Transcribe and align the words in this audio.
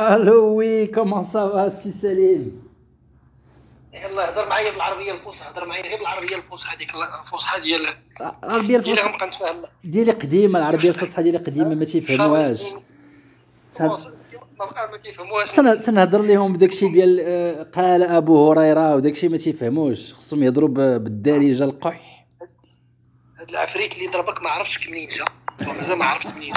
ألو 0.00 0.54
وي 0.54 0.86
كومون 0.86 1.24
سافا 1.24 1.68
سي 1.68 1.92
سليم. 1.92 2.62
يلا 3.94 4.30
هضر 4.30 4.48
معايا 4.48 4.72
بالعربيه 4.72 5.12
الفصحى 5.12 5.50
هضر 5.50 5.64
معايا 5.66 5.82
غير 5.82 5.98
بالعربيه 5.98 6.36
الفصحى 6.36 6.76
ديك 6.76 6.88
الفصحى 7.24 7.60
ديال 7.60 7.86
العربية 8.44 8.76
الفصحى 8.76 9.08
غنبقى 9.08 9.70
ديالي 9.84 10.12
قديمة 10.12 10.58
العربية 10.58 10.88
الفصحى 10.88 11.22
ديالي 11.22 11.38
قديمة 11.38 11.74
ما 11.74 11.84
تيفهموهاش. 11.84 12.62
ما 13.80 14.96
كيفهموهاش 15.04 15.52
تن- 15.52 15.82
تنهضر 15.82 16.22
لهم 16.22 16.52
بداكشي 16.52 16.88
ديال 16.88 17.20
آه، 17.20 17.62
قال 17.62 18.02
أبو 18.02 18.50
هريرة 18.52 18.94
وداكشي 18.96 19.28
ما 19.28 19.36
تيفهموش. 19.36 20.14
خصهم 20.14 20.42
يهضروا 20.42 20.68
بالدارجة 20.98 21.64
القح. 21.64 22.26
هاد 23.40 23.50
العفريت 23.50 23.94
اللي 23.94 24.06
ضربك 24.06 24.42
ما 24.42 24.50
عرفتش 24.50 24.88
منين 24.88 25.08
جا. 25.08 25.24
مازال 25.62 25.98
ما 25.98 26.04
عرفت 26.04 26.34
منين 26.36 26.52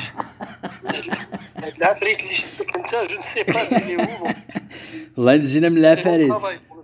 هاد 1.58 1.74
العفريت 1.78 2.22
اللي 2.24 2.34
شدك 2.34 2.78
انت 2.78 3.12
جو 3.12 3.18
نسي 3.20 3.44
با 3.44 3.78
اللي 3.78 4.04
هو 4.04 4.28
والله 5.18 5.36
جينا 5.36 5.70
من 5.70 5.78
العفاريت 5.78 6.34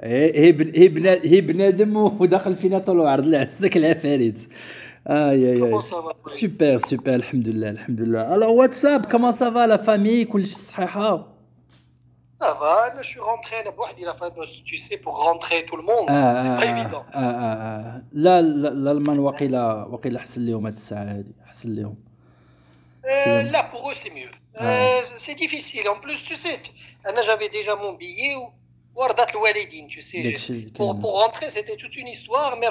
هي 0.03 0.39
هي 0.39 0.51
بن- 0.51 0.71
هي 0.75 0.87
بنا- 0.87 1.19
هي 1.23 1.41
بنادم 1.41 1.97
وداخل 1.97 2.55
فينا 2.55 2.79
طول 2.79 2.99
وعرض 2.99 3.25
لا 3.25 3.39
عزك 3.39 3.77
العفاريت 3.77 4.47
آي 5.07 5.31
آي 5.31 5.75
آي. 5.75 5.81
سوبر 5.81 6.77
سوبر 6.77 7.15
الحمد 7.15 7.49
لله 7.49 7.69
الحمد 7.69 8.01
لله 8.01 8.35
ألو 8.35 8.53
واتساب 8.55 9.05
كومون 9.05 9.31
سافا 9.31 9.67
لا 9.67 9.77
فامي 9.77 10.25
كلشي 10.25 10.55
صحيحة؟ 10.55 11.27
صافا 12.39 12.93
أنا 12.93 13.01
شو 13.01 13.21
رونتري 13.23 13.59
أنا 13.61 13.69
بوحدي 13.69 14.03
لا 14.05 14.11
فا 14.13 14.29
tu 14.65 14.77
sais 14.77 14.97
pour 14.97 15.15
rentrer 15.25 15.65
tout 15.69 15.75
le 15.77 15.83
monde. 15.83 16.09
آه 16.09 16.43
c'est 16.43 16.47
آه 16.47 16.59
pas 16.59 16.63
آه 16.63 16.83
évident. 16.83 17.15
آه 17.15 17.17
آه 17.17 17.55
آه. 17.55 18.03
لا 18.13 18.41
لا 18.41 18.69
الألمان 18.71 19.19
وقيلا 19.19 19.73
وقيلا 19.91 20.19
حسن 20.19 20.45
لهم 20.45 20.65
هاد 20.65 20.73
الساعة 20.73 21.03
هادي 21.03 21.31
حسن 21.45 21.75
لهم. 21.75 21.95
Euh, 23.09 23.43
là, 23.43 23.63
pour 23.63 23.89
eux, 23.89 23.93
c'est 23.93 24.11
mieux. 24.11 24.29
Ouais. 24.59 25.01
Euh, 25.01 25.01
c'est 25.17 25.35
difficile. 25.35 25.87
En 25.89 25.99
plus, 25.99 26.23
tu 26.23 26.35
sais, 26.35 26.59
tu... 26.61 26.71
j'avais 27.23 27.49
déjà 27.49 27.75
mon 27.75 27.93
billet 27.93 28.35
ou 28.35 28.49
tu 29.87 30.01
sais. 30.01 30.37
Pour, 30.75 30.99
pour 30.99 31.21
rentrer, 31.21 31.49
c'était 31.49 31.75
toute 31.75 31.95
une 31.95 32.07
histoire, 32.07 32.57
mais 32.57 32.67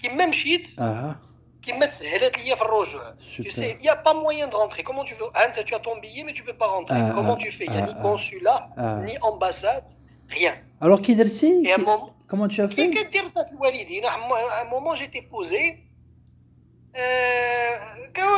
qui 0.00 0.08
même 0.08 0.32
shit, 0.32 0.72
ah. 0.78 1.16
qui 1.60 1.72
me 1.72 1.86
Tu 3.34 3.50
sais, 3.50 3.76
il 3.78 3.82
n'y 3.82 3.88
a 3.88 3.96
pas 3.96 4.14
moyen 4.14 4.46
de 4.48 4.54
rentrer. 4.54 4.82
Comment 4.82 5.04
tu 5.04 5.14
veux 5.14 5.26
Anne, 5.34 5.52
tu 5.64 5.74
as 5.74 5.78
ton 5.78 5.98
billet, 5.98 6.24
mais 6.24 6.32
tu 6.32 6.42
ne 6.42 6.46
peux 6.46 6.56
pas 6.56 6.68
rentrer. 6.68 6.96
Ah, 6.98 7.12
Comment 7.14 7.34
ah, 7.34 7.42
tu 7.42 7.50
fais? 7.50 7.64
Il 7.66 7.72
n'y 7.72 7.78
a 7.78 7.84
ah, 7.84 7.86
ni 7.86 7.94
ah. 7.96 8.02
consulat, 8.02 8.68
ah. 8.76 9.00
ni 9.04 9.18
ambassade, 9.20 9.84
rien. 10.28 10.54
Alors, 10.80 11.02
qui 11.02 11.14
dit 11.14 11.22
Comment 12.26 12.48
tu 12.48 12.60
as 12.60 12.68
fait? 12.68 12.90
À 14.06 14.62
un 14.62 14.70
moment, 14.70 14.94
j'étais 14.94 15.22
posé. 15.22 15.85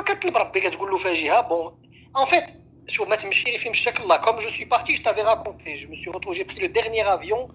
كتطلب 0.06 0.38
ربي 0.38 0.60
كتقول 0.62 0.92
له 0.92 0.98
فاجئه 0.98 1.40
بون 1.42 1.82
ان 2.18 2.26
فيت 2.26 2.46
شوف 2.88 3.08
ما 3.10 3.16
تمشي 3.16 3.50
غير 3.50 3.58
فين 3.60 3.72
مشاك 3.72 4.00
الله 4.00 4.18
كوم 4.18 4.40
جو 4.40 4.50
سوي 4.50 4.66
بارتي 4.66 4.94
جو 4.94 5.04
تافي 5.04 5.22
راكونتي 5.22 5.76
جو 5.76 5.90
مي 5.90 5.96
سوي 5.96 6.14
روتروفي 6.14 6.44
جي 6.44 6.44
بري 6.44 6.68
لو 6.68 6.74
ديرنيير 6.74 7.16
افيون 7.16 7.48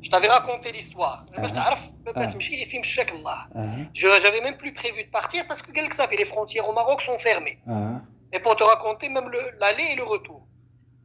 جو 0.00 0.10
تافي 0.10 0.26
راكونتي 0.26 0.72
ليستوار 0.72 1.24
باش 1.38 1.50
آه. 1.50 1.54
تعرف 1.54 1.90
ما 2.06 2.22
آه. 2.22 2.30
تمشي 2.30 2.56
غير 2.56 2.66
فين 2.66 2.80
مشاك 2.80 3.12
الله 3.12 3.32
اه 3.56 3.86
Je 3.94 4.06
j'avais 4.22 4.40
même 4.46 4.56
plus 4.62 4.72
prévu 4.82 5.04
de 5.04 5.10
partir 5.18 5.46
parce 5.48 5.62
que 5.62 5.70
quel 5.72 5.88
que 5.88 5.94
ça 5.94 6.06
fait 6.08 6.16
les 6.16 6.28
frontières 6.34 6.68
au 6.68 6.72
Maroc 6.72 7.00
sont 7.02 7.18
fermées 7.18 7.58
اه 7.68 8.00
et 8.34 8.38
pour 8.44 8.54
te 8.56 8.64
raconter 8.64 9.08
même 9.16 9.28
le- 9.34 9.50
l'aller 9.60 9.88
et 9.92 9.96
le 10.02 10.04
retour 10.14 10.40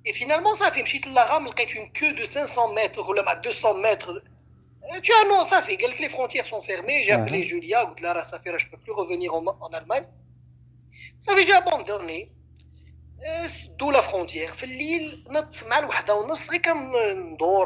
et 0.07 0.13
finalement 0.13 0.53
ça 0.61 0.71
fait 0.71 0.83
مشيت 0.83 1.07
للغام 1.07 1.47
لقيت 1.47 1.69
une 1.69 1.91
queue 1.99 2.13
de 2.21 2.25
500 2.25 2.73
mètres 2.73 3.09
ولا 3.09 3.21
مع 3.21 3.33
200 3.33 3.73
mètres 3.73 4.11
Euh, 4.11 4.40
euh, 4.92 5.00
tu 5.00 5.12
as 5.12 5.26
annonces, 5.26 5.48
ça 5.48 5.62
fait 5.62 5.76
que 5.76 5.86
les 6.00 6.08
frontières 6.08 6.46
sont 6.46 6.60
fermées. 6.60 7.02
J'ai 7.04 7.12
ah, 7.12 7.22
appelé 7.22 7.40
ah. 7.42 7.46
Julia, 7.46 7.90
ou 7.90 7.94
Clara 7.94 8.24
Safira, 8.24 8.58
je 8.58 8.66
ne 8.66 8.70
peux 8.70 8.76
plus 8.78 8.92
revenir 8.92 9.34
en, 9.34 9.44
Allemagne. 9.72 10.04
Ça 11.18 11.34
fait 11.34 11.42
j'ai 11.42 11.52
abandonné. 11.52 12.30
Euh, 13.26 13.46
d'où 13.78 13.90
la 13.90 14.02
frontière. 14.02 14.52
Fait 14.54 14.66
l'île, 14.66 15.08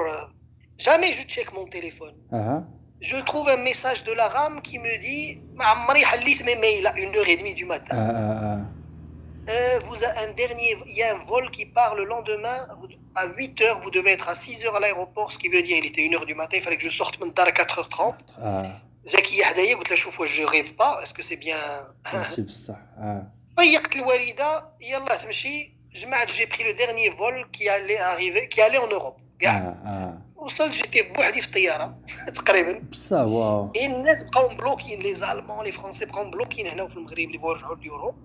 euh, 0.07 0.27
jamais 0.77 1.13
je 1.13 1.23
check 1.23 1.53
mon 1.55 1.65
téléphone. 1.67 2.15
Ah, 2.31 2.63
je 3.01 3.17
trouve 3.17 3.49
un 3.49 3.57
message 3.57 4.05
de 4.05 4.13
la 4.13 4.29
rame 4.29 4.61
qui 4.61 4.79
me 4.79 4.99
dit 4.99 5.41
mes 6.45 6.57
mails 6.57 6.87
à 6.87 6.93
1h30 6.93 7.55
du 7.55 7.65
matin. 7.65 8.67
Euh, 9.49 9.79
vous 9.87 10.03
a 10.05 10.09
un 10.27 10.33
dernier, 10.33 10.77
il 10.87 10.97
y 10.97 11.03
a 11.03 11.15
un 11.15 11.19
vol 11.21 11.51
qui 11.51 11.67
part 11.67 11.95
le 11.95 12.05
lendemain 12.05 12.67
à 13.16 13.28
8h, 13.28 13.82
vous 13.84 13.92
devez 13.92 14.12
être 14.12 14.30
à 14.30 14.34
6h 14.34 14.66
à 14.78 14.80
l'aéroport, 14.80 15.32
ce 15.32 15.38
qui 15.40 15.50
veut 15.50 15.62
dire 15.62 15.78
il 15.78 15.86
était 15.86 16.02
1h 16.02 16.26
du 16.26 16.36
matin, 16.36 16.58
il 16.58 16.64
fallait 16.64 16.78
que 16.78 16.84
je 16.90 16.96
sorte 17.02 17.22
من 17.22 17.28
الدار 17.28 17.48
à 17.48 17.52
4h30. 17.52 18.14
اه 18.40 18.82
زكية 19.06 19.44
حدايا 19.44 19.76
قلت 19.76 19.90
لها 19.90 19.96
شوف 19.96 20.20
واش 20.20 20.38
جو 20.38 20.48
ريف 20.48 20.74
با 20.80 21.04
اسكو 21.04 21.22
سي 21.22 21.36
بيان 21.36 21.60
ماشي 22.14 22.42
بصح 22.42 22.76
اه 22.98 23.28
فيقت 23.58 23.96
الوالده 23.96 24.66
يلا 24.82 25.16
تمشي 25.16 25.74
جمعت 25.96 26.32
جي 26.32 26.46
بري 26.46 26.64
لو 26.64 26.72
ديرني 26.78 27.12
فول 27.12 27.50
كي 27.54 27.76
الي 27.76 28.14
اريفي 28.14 28.46
كي 28.46 28.68
الي 28.68 28.78
اون 28.78 28.92
اوروب 28.92 29.14
اه 29.14 29.40
كاع 29.40 29.58
اه 29.58 30.22
وصلت 30.36 30.74
جيتي 30.74 31.02
بوحدي 31.02 31.42
في 31.42 31.48
الطياره 31.48 31.98
تقريبا 32.36 32.80
بصح 32.92 33.18
واو 33.18 33.72
اي 33.76 33.86
الناس 33.86 34.24
بقاو 34.24 34.50
مبلوكين 34.50 35.00
لي 35.00 35.14
زالمون 35.14 35.66
لي 35.66 35.72
فرونسي 35.72 36.06
بقاو 36.06 36.24
مبلوكين 36.24 36.68
هنا 36.68 36.88
في 36.88 36.96
المغرب 36.96 37.20
اللي 37.20 37.38
بغاو 37.38 37.52
يرجعوا 37.52 37.76
لليوروب 37.76 38.16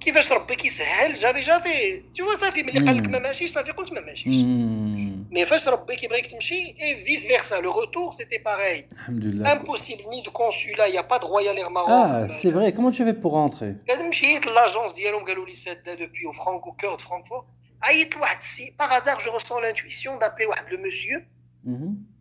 كيفاش 0.00 0.32
ربي 0.32 0.54
كيسهل 0.54 1.14
جافي 1.14 1.40
جافي 1.40 2.00
تو 2.16 2.34
صافي 2.34 2.62
ملي 2.62 2.86
قال 2.86 2.96
لك 2.96 3.04
مم. 3.06 3.10
ما 3.12 3.18
ماشيش 3.18 3.50
صافي 3.50 3.72
قلت 3.72 3.92
ما 3.92 4.00
ماشيش 4.00 4.36
مم. 4.36 5.24
مي 5.30 5.46
فاش 5.46 5.68
ربي 5.68 5.96
كيبغيك 5.96 6.26
تمشي 6.26 6.74
اي 6.82 7.04
فيس 7.04 7.26
فيرسا 7.26 7.54
لو 7.60 7.72
روتور 7.72 8.12
سيتي 8.12 8.38
باreil 8.38 8.92
الحمد 8.92 9.24
لله 9.24 9.54
impossible 9.54 10.06
ni 10.10 10.22
de 10.22 10.30
consulat 10.30 10.88
il 10.88 10.94
y 10.94 10.98
a 10.98 11.02
pas 11.02 11.18
de 11.18 11.24
royal 11.24 11.58
air 11.58 11.70
Maroc 11.70 11.88
اه 11.90 12.26
سي 12.26 12.52
فري 12.52 12.70
كومون 12.72 12.92
تو 12.92 13.04
في 13.04 13.12
بور 13.12 13.32
رونتري 13.32 13.76
كان 13.86 14.08
مشيت 14.08 14.46
لاجونس 14.46 14.92
ديالهم 14.92 15.24
قالوا 15.24 15.46
لي 15.46 15.54
ساده 15.54 15.94
دوبوي 15.94 16.26
او 16.26 16.32
فرانكو 16.32 16.72
كور 16.72 16.90
دو 16.90 16.96
فرانكفورت 16.96 17.44
عيطت 17.82 18.16
لواحد 18.16 18.36
السي 18.36 18.74
باغ 18.78 18.88
هازار 18.96 19.18
جو 19.18 19.32
ريسون 19.32 19.62
لانتويسيون 19.62 20.18
دابلي 20.18 20.46
واحد 20.46 20.64
لو 20.72 20.86
مسيو 20.86 21.22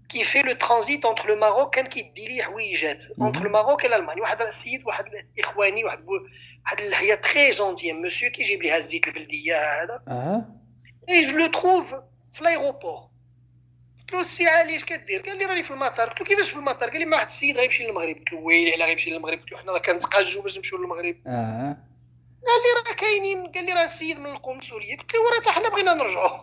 كي 0.09 0.25
في 0.25 0.43
لو 0.43 0.53
ترانزيت 0.53 1.05
اونتر 1.05 1.29
لو 1.29 1.37
ماروك 1.37 1.75
كان 1.75 1.87
كيدي 1.87 2.29
لي 2.29 2.43
حويجات 2.43 3.05
اونتر 3.21 3.43
لو 3.43 3.51
ماروك 3.51 3.85
والمانيا 3.85 4.23
واحد 4.23 4.43
السيد 4.43 4.87
واحد 4.87 5.05
الاخواني 5.37 5.85
واحد 5.85 6.05
واحد 6.09 6.81
اللحيه 6.81 7.15
تري 7.15 7.51
جونتي 7.51 7.93
مسيو 7.93 8.31
كيجيب 8.31 8.63
لي 8.63 8.79
هزيت 8.79 9.09
البلديه 9.09 9.57
هذا 9.57 10.03
آه 10.09 10.45
اي 11.09 11.25
جو 11.25 11.39
لو 11.39 11.47
تروف 11.47 11.95
في 12.33 12.41
الايروبور 12.41 13.09
قلت 14.01 14.13
له 14.13 14.21
السي 14.21 14.47
علي 14.47 14.77
اش 14.77 14.85
كدير 14.85 15.21
قال 15.21 15.39
لي 15.39 15.45
راني 15.45 15.63
في 15.63 15.71
المطار 15.71 16.09
قلت 16.09 16.21
له 16.21 16.27
كيفاش 16.27 16.51
في 16.51 16.57
المطار 16.57 16.91
قال 16.91 16.99
لي 16.99 17.05
ما 17.05 17.17
واحد 17.17 17.27
السيد 17.27 17.57
غيمشي 17.57 17.85
للمغرب 17.85 18.17
قلت 18.17 18.33
له 18.33 18.39
ويلي 18.39 18.73
على 18.73 18.85
غيمشي 18.85 19.11
للمغرب 19.11 19.39
قلت 19.39 19.53
له 19.53 19.59
حنا 19.59 19.73
راه 19.73 19.79
كنتقاجوا 19.79 20.43
باش 20.43 20.57
نمشيو 20.57 20.79
للمغرب 20.79 21.17
آه 21.27 21.77
قال 22.47 22.63
لي 22.63 22.91
راه 22.91 22.97
كاينين 22.97 23.47
قال 23.47 23.65
لي 23.65 23.73
راه 23.73 23.85
السيد 23.85 24.21
من 24.21 24.27
القنصلية. 24.27 24.97
قلت 24.97 25.15
له 25.15 25.21
راه 25.31 25.53
حنا 25.53 25.69
بغينا 25.69 25.95
نرجعوا 25.95 26.39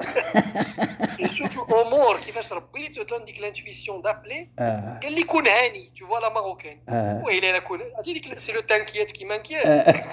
شوف 1.31 1.59
الأمور 1.59 2.19
كيفاش 2.19 2.53
ربي 2.53 2.87
تو 2.87 3.03
دون 3.03 3.25
ديك 3.25 3.39
لانتويسيون 3.39 4.01
دابلي 4.01 4.49
آه. 4.59 4.99
قال 5.03 5.13
لي 5.13 5.23
كون 5.23 5.47
هاني 5.47 5.91
تو 5.99 6.07
فوا 6.07 6.19
لا 6.19 6.29
ماروكان 6.29 6.81
آه. 6.89 7.23
ويلي 7.25 7.51
لا 7.51 7.59
كون 7.59 7.81
عرفتي 7.81 8.13
ديك 8.13 8.39
سي 8.39 8.51
لو 8.51 8.61
تانكيات 8.61 9.11
كيما 9.11 9.35
انكيات 9.35 9.65
آه. 9.65 9.93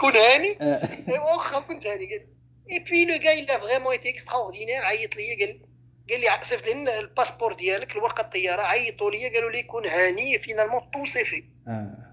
كون 0.00 0.16
هاني؟ 0.16 0.56
آه. 0.60 0.88
واخا 1.08 1.60
كنت 1.60 1.86
هاني 1.86 2.06
قال 2.06 2.26
اي 2.72 2.78
بوي 2.78 3.04
لو 3.04 3.24
غاي 3.24 3.42
لا 3.42 3.58
فريمون 3.58 3.92
ايتي 3.92 4.10
اكستراوردينير 4.10 4.84
عيط 4.84 5.16
لي 5.16 5.44
قال 5.44 5.58
قال 6.10 6.20
لي 6.20 6.38
صيفط 6.42 6.68
لنا 6.68 6.98
الباسبور 6.98 7.52
ديالك 7.52 7.92
الورقة 7.92 8.20
الطيارة 8.20 8.62
عيطوا 8.62 9.10
لي 9.10 9.28
قالوا 9.28 9.50
لي 9.50 9.62
كون 9.62 9.86
هاني 9.86 10.38
فينالمون 10.38 10.80
تو 10.92 11.04
سي 11.04 11.24
في 11.24 11.44
آه. 11.68 12.09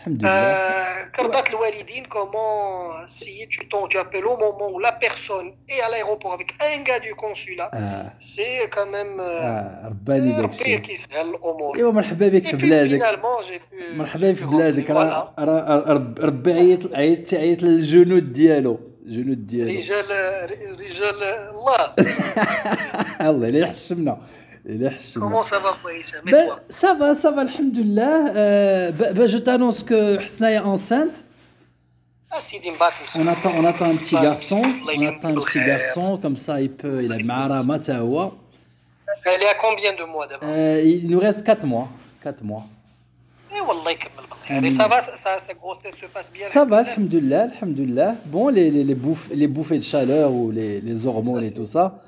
الحمد 0.00 0.22
لله 0.22 0.56
Euh, 0.56 1.16
كرضات 1.16 1.50
الوالدين 1.50 2.04
comment 2.06 3.06
si 3.06 3.46
tu 3.48 3.68
t'en- 3.68 3.88
tu 3.88 3.98
appelles 3.98 4.26
au 4.26 4.36
moment 4.36 4.68
où 4.74 4.78
la 4.78 4.92
personne 4.92 5.48
est 5.68 5.80
à 5.80 5.88
l'aéroport 5.92 6.32
avec 6.32 6.48
un 6.70 6.82
gars 6.82 7.00
du 7.00 7.14
consulat 7.14 7.70
اه 7.74 8.12
c'est 8.20 8.68
quand 8.74 8.86
même 8.96 9.20
euh, 9.20 9.42
اه 9.42 9.88
رباني 9.88 10.30
ربي 10.32 10.42
داكشي 10.42 10.78
كيسهل 10.78 11.28
الامور 11.30 11.76
ايوا 11.76 11.92
مرحبا 11.92 12.28
بك 12.28 12.46
Et 12.46 12.50
في 12.50 12.56
puis, 12.56 12.60
بلادك 12.62 13.02
finalement, 13.02 13.42
j'ai 13.48 13.58
pu- 13.58 13.96
مرحبا 13.96 14.32
j'ai 14.32 14.36
في 14.36 14.44
pu 14.44 14.48
بلادك 14.48 14.86
rentrer, 14.86 14.90
راه 14.90 15.32
voilà. 15.38 15.40
راه 15.40 15.92
رب- 15.92 16.18
ربي 16.20 16.52
عيط 16.52 16.94
عيط 16.94 17.34
عيط 17.34 17.62
للجنود 17.62 18.32
ديالو 18.32 18.80
الجنود 19.06 19.46
ديالو 19.46 19.70
رجال 19.78 20.04
رجال 20.80 21.22
الله 21.22 21.94
الله 23.30 23.48
لا 23.48 23.58
يحشمنا 23.58 23.58
لا 23.58 23.58
يحشمنا 23.68 24.18
Comment 25.15 25.43
ça 25.43 25.59
va, 25.59 25.75
bah, 26.23 26.61
Ça 26.69 26.93
va, 26.93 27.15
ça 27.15 27.31
va, 27.31 27.41
alhamdoulilah. 27.41 28.35
Euh, 28.35 28.91
bah, 28.91 29.27
je 29.27 29.37
t'annonce 29.37 29.83
que 29.83 30.17
Hsna 30.17 30.51
est 30.51 30.59
enceinte. 30.59 31.23
Ah, 32.29 32.37
on 33.15 33.27
attend, 33.27 33.51
on 33.57 33.65
attend 33.65 33.85
un 33.85 33.95
petit 33.95 34.15
bah, 34.15 34.21
garçon. 34.21 34.61
On 34.61 35.05
attend 35.05 35.29
un 35.29 35.41
petit 35.41 35.63
garçon, 35.63 36.17
comme 36.21 36.35
ça 36.35 36.61
il 36.61 36.71
peut. 36.71 37.03
Il 37.03 37.11
a 37.11 37.17
Marama 37.19 37.79
Tawa. 37.79 38.33
Elle 39.25 39.41
est 39.41 39.47
à 39.47 39.55
combien 39.55 39.93
de 39.93 40.03
mois 40.03 40.27
d'abord 40.27 40.47
euh, 40.49 40.81
Il 40.83 41.09
nous 41.09 41.19
reste 41.19 41.43
4 41.43 41.65
mois. 41.65 41.89
4 42.23 42.43
mois. 42.43 42.65
Eh, 44.49 44.65
et 44.65 44.71
ça 44.71 44.87
va, 44.87 45.03
ça, 45.03 45.37
sa 45.39 45.53
grossesse 45.53 45.95
se 45.95 46.05
passe 46.07 46.31
bien 46.31 46.47
Ça 46.47 46.65
va, 46.65 46.79
alhamdoulilah, 46.79 47.49
alhamdoulilah. 47.61 48.15
Bon, 48.25 48.47
les, 48.47 48.71
les, 48.71 48.83
les, 48.83 48.95
bouff 48.95 49.29
les 49.33 49.47
bouffées 49.47 49.77
de 49.77 49.83
chaleur 49.83 50.31
ou 50.31 50.51
les, 50.51 50.81
les 50.81 51.05
hormones 51.05 51.41
ça, 51.41 51.47
et 51.47 51.53
tout 51.53 51.65
ça, 51.65 51.99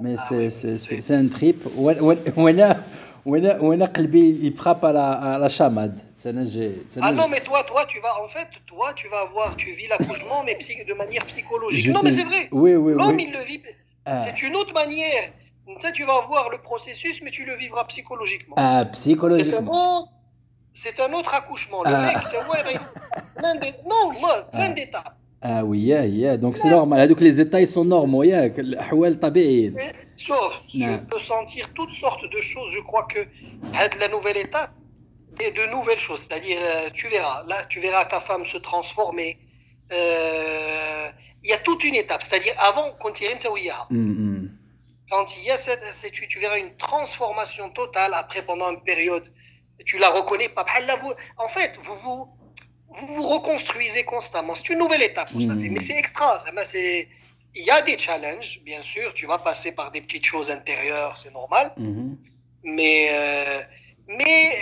mais 0.00 0.14
ah 0.18 0.50
c'est 0.50 1.14
un 1.14 1.28
trip. 1.28 1.64
Il 3.24 4.54
frappe 4.56 4.84
à 4.84 4.92
la, 4.92 5.10
à 5.12 5.38
la 5.38 5.48
chamade. 5.48 5.98
Ah 7.00 7.12
non, 7.12 7.28
mais 7.28 7.40
toi, 7.40 7.64
toi, 7.64 7.84
tu 7.86 7.98
vas, 8.00 8.22
en 8.22 8.28
fait, 8.28 8.48
toi, 8.66 8.92
tu 8.94 9.08
vas 9.08 9.20
avoir, 9.20 9.56
tu 9.56 9.72
vis 9.72 9.88
l'accouchement, 9.88 10.42
mais 10.44 10.56
de 10.56 10.94
manière 10.94 11.24
psychologique. 11.26 11.92
Non, 11.92 12.00
mais 12.02 12.12
c'est 12.12 12.24
vrai. 12.24 12.48
Oui, 12.52 12.74
oui, 12.74 12.92
L'homme, 12.92 13.16
oui. 13.16 13.26
il 13.28 13.32
le 13.32 13.42
vit. 13.44 13.62
Ah. 14.04 14.22
C'est 14.22 14.42
une 14.42 14.54
autre 14.56 14.72
manière. 14.72 15.30
Tu, 15.80 15.92
tu 15.92 16.04
vas 16.04 16.20
voir 16.22 16.50
le 16.50 16.58
processus, 16.58 17.22
mais 17.22 17.30
tu 17.30 17.44
le 17.44 17.56
vivras 17.56 17.84
psychologiquement. 17.84 18.56
Ah, 18.58 18.84
psychologiquement. 18.92 20.08
C'est 20.72 21.00
un, 21.00 21.08
bon, 21.08 21.14
un, 21.14 21.18
autre 21.18 21.34
accouchement. 21.34 21.82
Le 21.84 21.90
ah. 21.94 22.06
mec, 22.06 22.16
c'est 22.30 22.38
ouais, 22.38 22.78
plein 23.36 23.54
ah. 24.52 24.68
d'étapes. 24.68 25.16
Non, 25.42 25.50
plein 25.50 25.50
d'étapes. 25.50 25.60
Ah 25.60 25.64
oui, 25.64 25.78
yeah, 25.80 26.06
yeah. 26.06 26.36
donc 26.36 26.56
c'est 26.56 26.70
normal. 26.70 27.08
Donc 27.08 27.20
les 27.20 27.40
états 27.40 27.60
ils 27.60 27.68
sont 27.68 27.84
normaux, 27.84 28.22
yeah. 28.22 28.48
Sauf, 30.16 30.62
tu 30.68 30.78
peux 31.08 31.18
sentir 31.18 31.68
toutes 31.74 31.92
sortes 31.92 32.24
de 32.30 32.40
choses. 32.40 32.72
Je 32.72 32.80
crois 32.80 33.06
que 33.12 33.26
la 33.98 34.08
nouvelle 34.08 34.36
étape, 34.36 34.72
et 35.40 35.50
de 35.50 35.66
nouvelles 35.66 35.98
choses. 35.98 36.20
C'est-à-dire, 36.20 36.58
euh, 36.60 36.90
tu 36.92 37.08
verras, 37.08 37.42
là, 37.46 37.64
tu 37.64 37.80
verras 37.80 38.04
ta 38.04 38.20
femme 38.20 38.44
se 38.46 38.58
transformer. 38.58 39.38
Euh, 39.92 41.10
il 41.42 41.50
y 41.50 41.52
a 41.52 41.58
toute 41.58 41.84
une 41.84 41.94
étape. 41.94 42.22
C'est-à-dire, 42.22 42.54
avant, 42.58 42.92
quand 43.00 43.20
il 43.20 43.24
y 43.24 43.28
a 43.28 43.86
quand 45.10 45.36
il 45.36 45.44
y 45.44 45.50
a 45.50 45.56
cette, 45.56 45.82
tu, 46.12 46.26
tu 46.28 46.38
verras 46.38 46.58
une 46.58 46.74
transformation 46.76 47.68
totale. 47.70 48.12
Après, 48.14 48.42
pendant 48.42 48.70
une 48.70 48.82
période, 48.82 49.30
tu 49.84 49.98
la 49.98 50.08
reconnais 50.10 50.48
pas. 50.48 50.64
En 51.36 51.48
fait, 51.48 51.78
vous 51.82 51.94
vous, 51.96 52.28
vous 52.96 53.06
vous 53.14 53.28
reconstruisez 53.28 54.04
constamment. 54.04 54.54
C'est 54.54 54.70
une 54.70 54.78
nouvelle 54.78 55.02
étape, 55.02 55.30
vous 55.32 55.40
mmh. 55.40 55.46
savez. 55.46 55.68
Mais 55.68 55.80
c'est 55.80 55.96
extra. 55.96 56.38
Il 57.54 57.64
y 57.64 57.70
a 57.70 57.82
des 57.82 57.98
challenges, 57.98 58.60
bien 58.64 58.82
sûr. 58.82 59.12
Tu 59.14 59.26
vas 59.26 59.38
passer 59.38 59.74
par 59.74 59.90
des 59.90 60.00
petites 60.00 60.24
choses 60.24 60.50
intérieures, 60.50 61.18
c'est 61.18 61.32
normal. 61.32 61.72
Mmh. 61.76 62.14
Mais, 62.64 63.08
euh, 63.10 63.60
mais, 64.08 64.58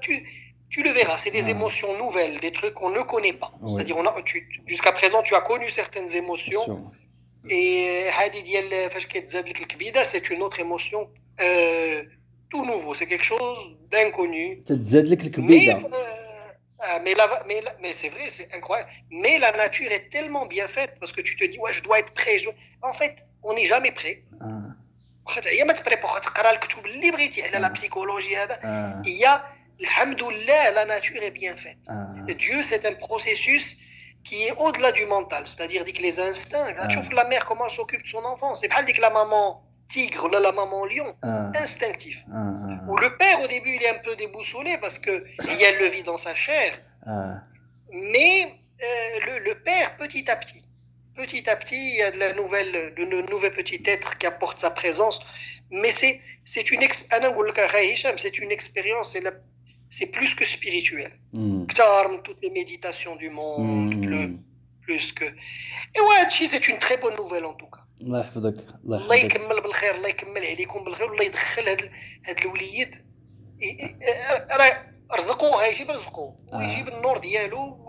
tu, 0.00 0.28
tu 0.68 0.82
le 0.82 0.90
verras, 0.90 1.18
c'est 1.18 1.30
des 1.30 1.48
émotions 1.50 1.96
nouvelles, 1.96 2.38
des 2.40 2.52
trucs 2.52 2.74
qu'on 2.74 2.90
ne 2.90 3.00
connaît 3.02 3.32
pas. 3.32 3.52
C'est-à-dire, 3.66 3.96
jusqu'à 4.66 4.92
présent, 4.92 5.22
tu 5.22 5.34
as 5.34 5.40
connu 5.40 5.68
certaines 5.68 6.14
émotions. 6.14 6.82
Et 7.48 8.08
euh, 8.08 10.04
c'est 10.04 10.30
une 10.30 10.42
autre 10.42 10.60
émotion. 10.60 11.08
Euh, 11.40 12.02
tout 12.50 12.64
nouveau, 12.64 12.94
c'est 12.94 13.06
quelque 13.06 13.24
chose 13.24 13.76
d'inconnu. 13.90 14.62
Mais, 15.42 15.68
euh, 15.74 15.78
euh, 16.84 16.98
mais, 17.04 17.14
mais, 17.46 17.62
mais 17.82 17.92
c'est 17.92 18.08
vrai, 18.08 18.26
c'est 18.28 18.52
incroyable. 18.54 18.90
Mais 19.10 19.38
la 19.38 19.52
nature 19.52 19.90
est 19.92 20.08
tellement 20.10 20.46
bien 20.46 20.68
faite 20.68 20.94
parce 21.00 21.12
que 21.12 21.20
tu 21.20 21.36
te 21.36 21.44
dis, 21.44 21.58
ouais, 21.58 21.72
je 21.72 21.82
dois 21.82 21.98
être 21.98 22.12
prêt. 22.12 22.38
En 22.82 22.92
fait, 22.92 23.16
on 23.42 23.54
n'est 23.54 23.66
jamais 23.66 23.92
prêt. 23.92 24.22
Ah. 24.40 24.46
La 27.60 27.70
psychologie, 27.70 28.34
il 29.04 29.12
y 29.12 29.24
a, 29.24 29.44
alhamdoulilah, 29.80 30.70
la 30.72 30.84
nature 30.84 31.22
est 31.22 31.32
bien 31.32 31.56
faite. 31.56 31.78
Dieu, 32.38 32.62
c'est 32.62 32.86
un 32.86 32.94
processus 32.94 33.76
qui 34.22 34.44
est 34.44 34.52
au-delà 34.52 34.92
du 34.92 35.06
mental, 35.06 35.46
c'est-à-dire 35.46 35.84
que 35.84 36.02
les 36.02 36.20
instincts. 36.20 36.74
Tu 36.90 36.98
vois 36.98 37.14
la 37.14 37.24
mère 37.24 37.44
comment 37.44 37.64
elle 37.66 37.72
s'occupe 37.72 38.02
de 38.02 38.08
son 38.08 38.24
enfant? 38.24 38.54
C'est 38.54 38.68
pas 38.68 38.82
dit 38.82 38.92
que 38.92 39.00
la 39.00 39.10
maman, 39.10 39.62
tigre 39.88 40.24
ou 40.24 40.28
la 40.28 40.52
maman 40.52 40.84
lion 40.84 41.12
instinctif 41.54 42.24
ou 42.88 42.96
le 42.96 43.16
père 43.16 43.40
au 43.42 43.46
début 43.46 43.76
il 43.76 43.82
est 43.82 43.90
un 43.90 43.98
peu 43.98 44.16
déboussolé 44.16 44.78
parce 44.78 44.98
que 44.98 45.24
elle 45.48 45.78
le 45.78 45.86
vit 45.86 46.02
dans 46.02 46.16
sa 46.16 46.34
chair 46.34 46.72
mais 47.92 48.54
euh, 48.82 48.86
le, 49.26 49.38
le 49.44 49.54
père 49.54 49.96
petit 49.96 50.30
à 50.30 50.36
petit 50.36 50.66
petit 51.16 51.48
à 51.48 51.56
petit, 51.56 51.76
il 51.76 51.96
y 51.96 52.02
a 52.02 52.10
de 52.10 52.18
la 52.18 52.34
nouvelle, 52.34 52.94
de 52.94 53.04
nouvel 53.04 53.52
petit 53.52 53.82
être 53.86 54.18
qui 54.18 54.26
apporte 54.26 54.58
sa 54.60 54.70
présence. 54.70 55.20
Mais 55.70 55.90
c'est, 55.90 56.20
c'est 56.44 56.70
une, 56.70 56.86
c'est 56.88 58.38
une 58.38 58.52
expérience, 58.52 59.16
c'est 59.90 60.12
plus 60.12 60.34
que 60.34 60.44
spirituel. 60.44 61.12
Mm. 61.32 61.66
Toutes 62.22 62.42
les 62.42 62.50
méditations 62.50 63.16
du 63.16 63.30
monde, 63.30 63.96
mm. 63.96 64.06
le, 64.06 64.30
plus 64.82 65.12
que. 65.12 65.24
Et 65.24 66.00
ouais, 66.00 66.28
c'est 66.30 66.68
une 66.68 66.78
très 66.78 66.98
bonne 66.98 67.16
nouvelle 67.16 67.44
en 67.44 67.54
tout 67.54 67.66
cas. 67.66 67.85
الله 68.00 68.20
يحفظك 68.20 68.54
الله 68.84 69.14
يكمل 69.14 69.60
بالخير 69.60 69.94
الله 69.94 70.08
يكمل 70.08 70.44
عليكم 70.44 70.84
بالخير 70.84 71.10
والله 71.10 71.24
يدخل 71.24 71.68
هاد 71.68 71.90
هاد 72.24 72.38
الوليد. 72.38 73.06
راه 74.50 74.96
رزقوه 75.18 75.64
يجيب 75.64 75.90
رزقه 75.90 76.36
ويجيب 76.52 76.88
النور 76.88 77.18
ديالو 77.18 77.86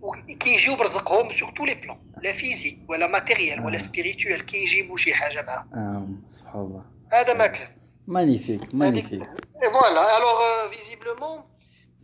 وكيجيو 0.00 0.76
برزقهم 0.76 1.32
سور 1.32 1.50
تو 1.50 1.64
لي 1.64 1.74
بلان 1.74 1.98
لا 2.22 2.32
فيزيك 2.32 2.78
ولا 2.88 3.06
ماتيريال 3.06 3.64
ولا 3.64 3.78
سبيريتوال 3.78 4.46
كيجيبوا 4.46 4.96
شي 4.96 5.14
حاجة 5.14 5.42
معاه. 5.42 5.66
آه. 5.74 6.08
سبحان 6.30 6.60
الله. 6.60 6.84
هذا 7.12 7.32
ما 7.32 7.46
كان 7.46 7.68
مانيفيك 8.06 8.74
مانيفيك 8.74 9.22
فوالا 9.72 10.18
الوغ 10.18 10.70
فيزيبلومون 10.70 11.44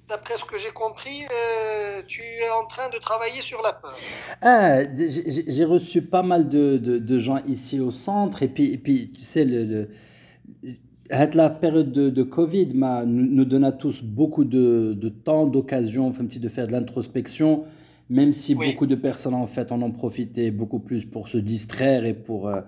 D'après 0.08 0.36
ce 0.36 0.44
que 0.44 0.58
j'ai 0.58 0.70
compris, 0.70 1.24
euh, 1.24 2.02
tu 2.06 2.20
es 2.20 2.50
en 2.50 2.66
train 2.66 2.90
de 2.90 2.98
travailler 2.98 3.40
sur 3.40 3.62
la 3.62 3.72
peur. 3.72 3.96
Ah, 4.42 4.80
j'ai 4.96 5.64
reçu 5.64 6.02
pas 6.02 6.22
mal 6.22 6.48
de, 6.48 6.76
de, 6.76 6.98
de, 6.98 7.18
gens 7.18 7.38
ici 7.46 7.80
au 7.80 7.90
centre, 7.90 8.42
et 8.42 8.48
puis, 8.48 8.72
et 8.72 8.78
puis 8.78 9.12
tu 9.12 9.24
sais, 9.24 9.44
le, 9.44 9.64
le 9.64 9.88
la 11.10 11.50
période 11.50 11.92
de, 11.92 12.22
Covid 12.22 12.72
nous, 13.06 13.44
donne 13.44 13.64
à 13.64 13.72
tous 13.72 14.02
beaucoup 14.02 14.44
de, 14.44 15.08
temps, 15.24 15.46
d'occasion 15.46 16.10
de 16.10 16.48
faire 16.48 16.66
de 16.66 16.72
l'introspection, 16.72 17.64
même 18.10 18.32
si 18.32 18.54
beaucoup 18.54 18.86
de 18.86 18.94
personnes 18.94 19.34
en 19.34 19.46
fait 19.46 19.72
en 19.72 19.82
ont 19.82 19.90
profité 19.90 20.50
beaucoup 20.50 20.80
plus 20.80 21.04
pour 21.04 21.28
se 21.28 21.38
distraire 21.38 22.04
et 22.04 22.14
pour 22.14 22.48
euh, 22.48 22.60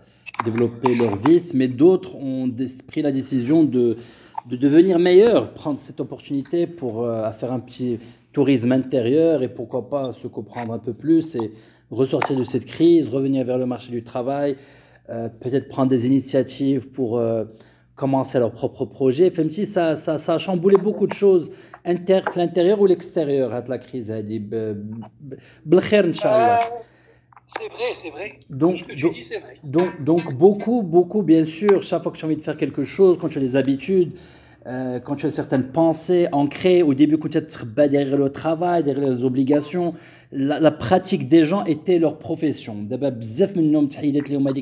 développer 0.45 0.95
leur 0.95 1.17
vice, 1.17 1.55
mais 1.55 1.69
d'autres 1.69 2.15
ont 2.17 2.51
pris 2.87 3.03
la 3.03 3.13
décision 3.13 3.65
de, 3.65 3.97
de 4.49 4.57
devenir 4.57 4.99
meilleurs, 4.99 5.53
prendre 5.53 5.79
cette 5.79 6.01
opportunité 6.01 6.67
pour 6.67 7.05
euh, 7.05 7.31
faire 7.33 7.53
un 7.53 7.61
petit 7.61 7.99
tourisme 8.33 8.73
intérieur 8.73 9.43
et 9.43 9.49
pourquoi 9.49 9.89
pas 9.89 10.13
se 10.13 10.27
comprendre 10.27 10.73
un 10.73 10.79
peu 10.79 10.93
plus 10.93 11.37
et 11.37 11.53
ressortir 11.91 12.37
de 12.37 12.43
cette 12.43 12.67
crise, 12.67 13.09
revenir 13.09 13.45
vers 13.45 13.59
le 13.59 13.67
marché 13.67 13.91
du 13.91 14.03
travail, 14.03 14.57
euh, 15.09 15.29
peut-être 15.29 15.69
prendre 15.69 15.89
des 15.89 16.07
initiatives 16.07 16.89
pour 16.89 17.21
commencer 17.95 18.39
leur 18.39 18.53
propre 18.53 18.85
projet. 18.85 19.33
Ça, 19.65 19.97
ça, 19.97 20.19
ça 20.19 20.35
a 20.35 20.39
chamboulé 20.39 20.77
beaucoup 20.77 21.07
de 21.07 21.15
choses, 21.15 21.51
l'intérieur 21.85 22.81
ou 22.81 22.87
l'extérieur, 22.87 23.51
la 23.51 23.79
crise. 23.79 24.13
C'est 27.47 27.69
vrai, 27.69 27.95
c'est 27.95 28.11
vrai. 28.11 28.39
Donc, 28.51 28.85
Donc, 29.63 30.03
donc, 30.03 30.35
beaucoup, 30.35 30.83
beaucoup, 30.83 31.23
bien 31.23 31.45
sûr, 31.45 31.83
chaque 31.83 32.03
fois 32.03 32.11
que 32.11 32.19
tu 32.19 32.25
as 32.25 32.29
envie 32.29 32.37
de 32.37 32.43
faire 32.43 32.57
quelque 32.57 32.83
chose, 32.83 33.19
quand 33.21 33.29
tu 33.29 33.39
as 33.39 33.41
des 33.41 33.57
habitudes, 33.57 34.13
euh, 34.67 34.99
quand 34.99 35.15
tu 35.15 35.27
as 35.27 35.31
certaines 35.31 35.69
pensées 35.69 36.27
ancrées, 36.33 36.83
au 36.83 36.93
début, 36.93 37.19
quand 37.19 37.29
tu 37.29 37.39
es 37.39 37.89
derrière 37.89 38.19
le 38.19 38.31
travail, 38.31 38.83
derrière 38.83 39.11
les 39.11 39.25
obligations, 39.25 39.95
la, 40.33 40.73
pratique 40.73 41.29
des 41.29 41.45
gens 41.45 41.63
était 41.65 42.01
leur 42.01 42.19
profession. 42.19 42.75
D'abord, 42.83 43.13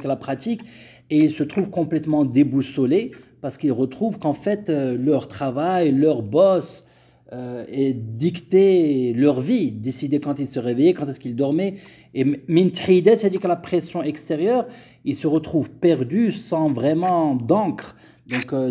la 0.05 0.17
pratique, 0.17 0.61
et 1.09 1.19
ils 1.19 1.31
se 1.31 1.43
trouvent 1.43 1.71
complètement 1.71 2.25
déboussolés 2.27 3.13
parce 3.41 3.57
qu'ils 3.57 3.73
retrouvent 3.73 4.19
qu'en 4.19 4.35
fait, 4.35 4.69
euh, 4.69 4.97
leur 4.99 5.29
travail, 5.29 5.93
leur 5.93 6.23
boss 6.23 6.85
euh, 7.33 7.65
est 7.69 7.95
dicté 7.95 9.13
leur 9.15 9.41
vie, 9.41 9.71
décider 9.71 10.21
quand 10.21 10.39
ils 10.39 10.47
se 10.47 10.59
réveillaient, 10.59 10.95
quand 10.95 11.09
est-ce 11.09 11.19
qu'ils 11.19 11.37
dormaient. 11.37 11.75
Et 12.13 12.25
Mintahidet, 12.49 13.17
c'est-à-dire 13.17 13.41
que 13.41 13.49
la 13.49 13.57
pression 13.57 14.03
extérieure, 14.03 14.67
ils 15.05 15.15
se 15.15 15.27
retrouvent 15.27 15.71
perdus 15.71 16.33
sans 16.33 16.71
vraiment 16.71 17.35
d'encre. 17.35 17.97
Donc, 18.27 18.53
euh, 18.53 18.71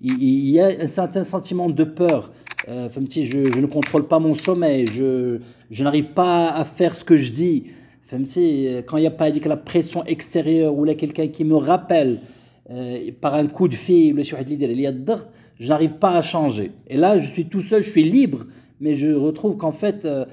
il 0.00 0.48
y 0.50 0.60
a 0.60 0.66
un 0.80 0.86
certain 0.86 1.24
sentiment 1.24 1.68
de 1.68 1.84
peur. 1.84 2.32
Euh, 2.68 2.88
je, 3.10 3.60
ne 3.60 3.66
contrôle 3.66 4.08
pas 4.08 4.18
mon 4.18 4.34
sommeil, 4.34 4.86
je, 4.86 5.38
je 5.70 5.84
n'arrive 5.84 6.08
pas 6.08 6.50
à 6.50 6.64
faire 6.64 6.94
ce 6.94 7.04
que 7.04 7.16
je 7.16 7.32
dis. 7.32 7.64
Quand 8.10 8.96
il 8.96 9.00
n'y 9.00 9.06
a 9.06 9.10
pas 9.10 9.30
dit 9.30 9.40
que 9.40 9.48
la 9.48 9.58
pression 9.58 10.04
extérieure 10.04 10.74
ou 10.74 10.84
là 10.84 10.94
quelqu'un 10.94 11.28
qui 11.28 11.44
me 11.44 11.56
rappelle 11.56 12.20
euh, 12.70 13.10
par 13.20 13.34
un 13.34 13.46
coup 13.46 13.68
de 13.68 13.74
fil, 13.74 14.14
je 15.58 15.68
n'arrive 15.68 15.94
pas 15.94 16.12
à 16.12 16.22
changer. 16.22 16.72
Et 16.86 16.96
là, 16.96 17.18
je 17.18 17.26
suis 17.26 17.46
tout 17.46 17.60
seul, 17.62 17.82
je 17.82 17.90
suis 17.90 18.04
libre, 18.04 18.46
mais 18.80 18.94
je 18.94 19.10
retrouve 19.10 19.56
qu'en 19.56 19.72
fait, 19.72 20.04
euh, 20.04 20.24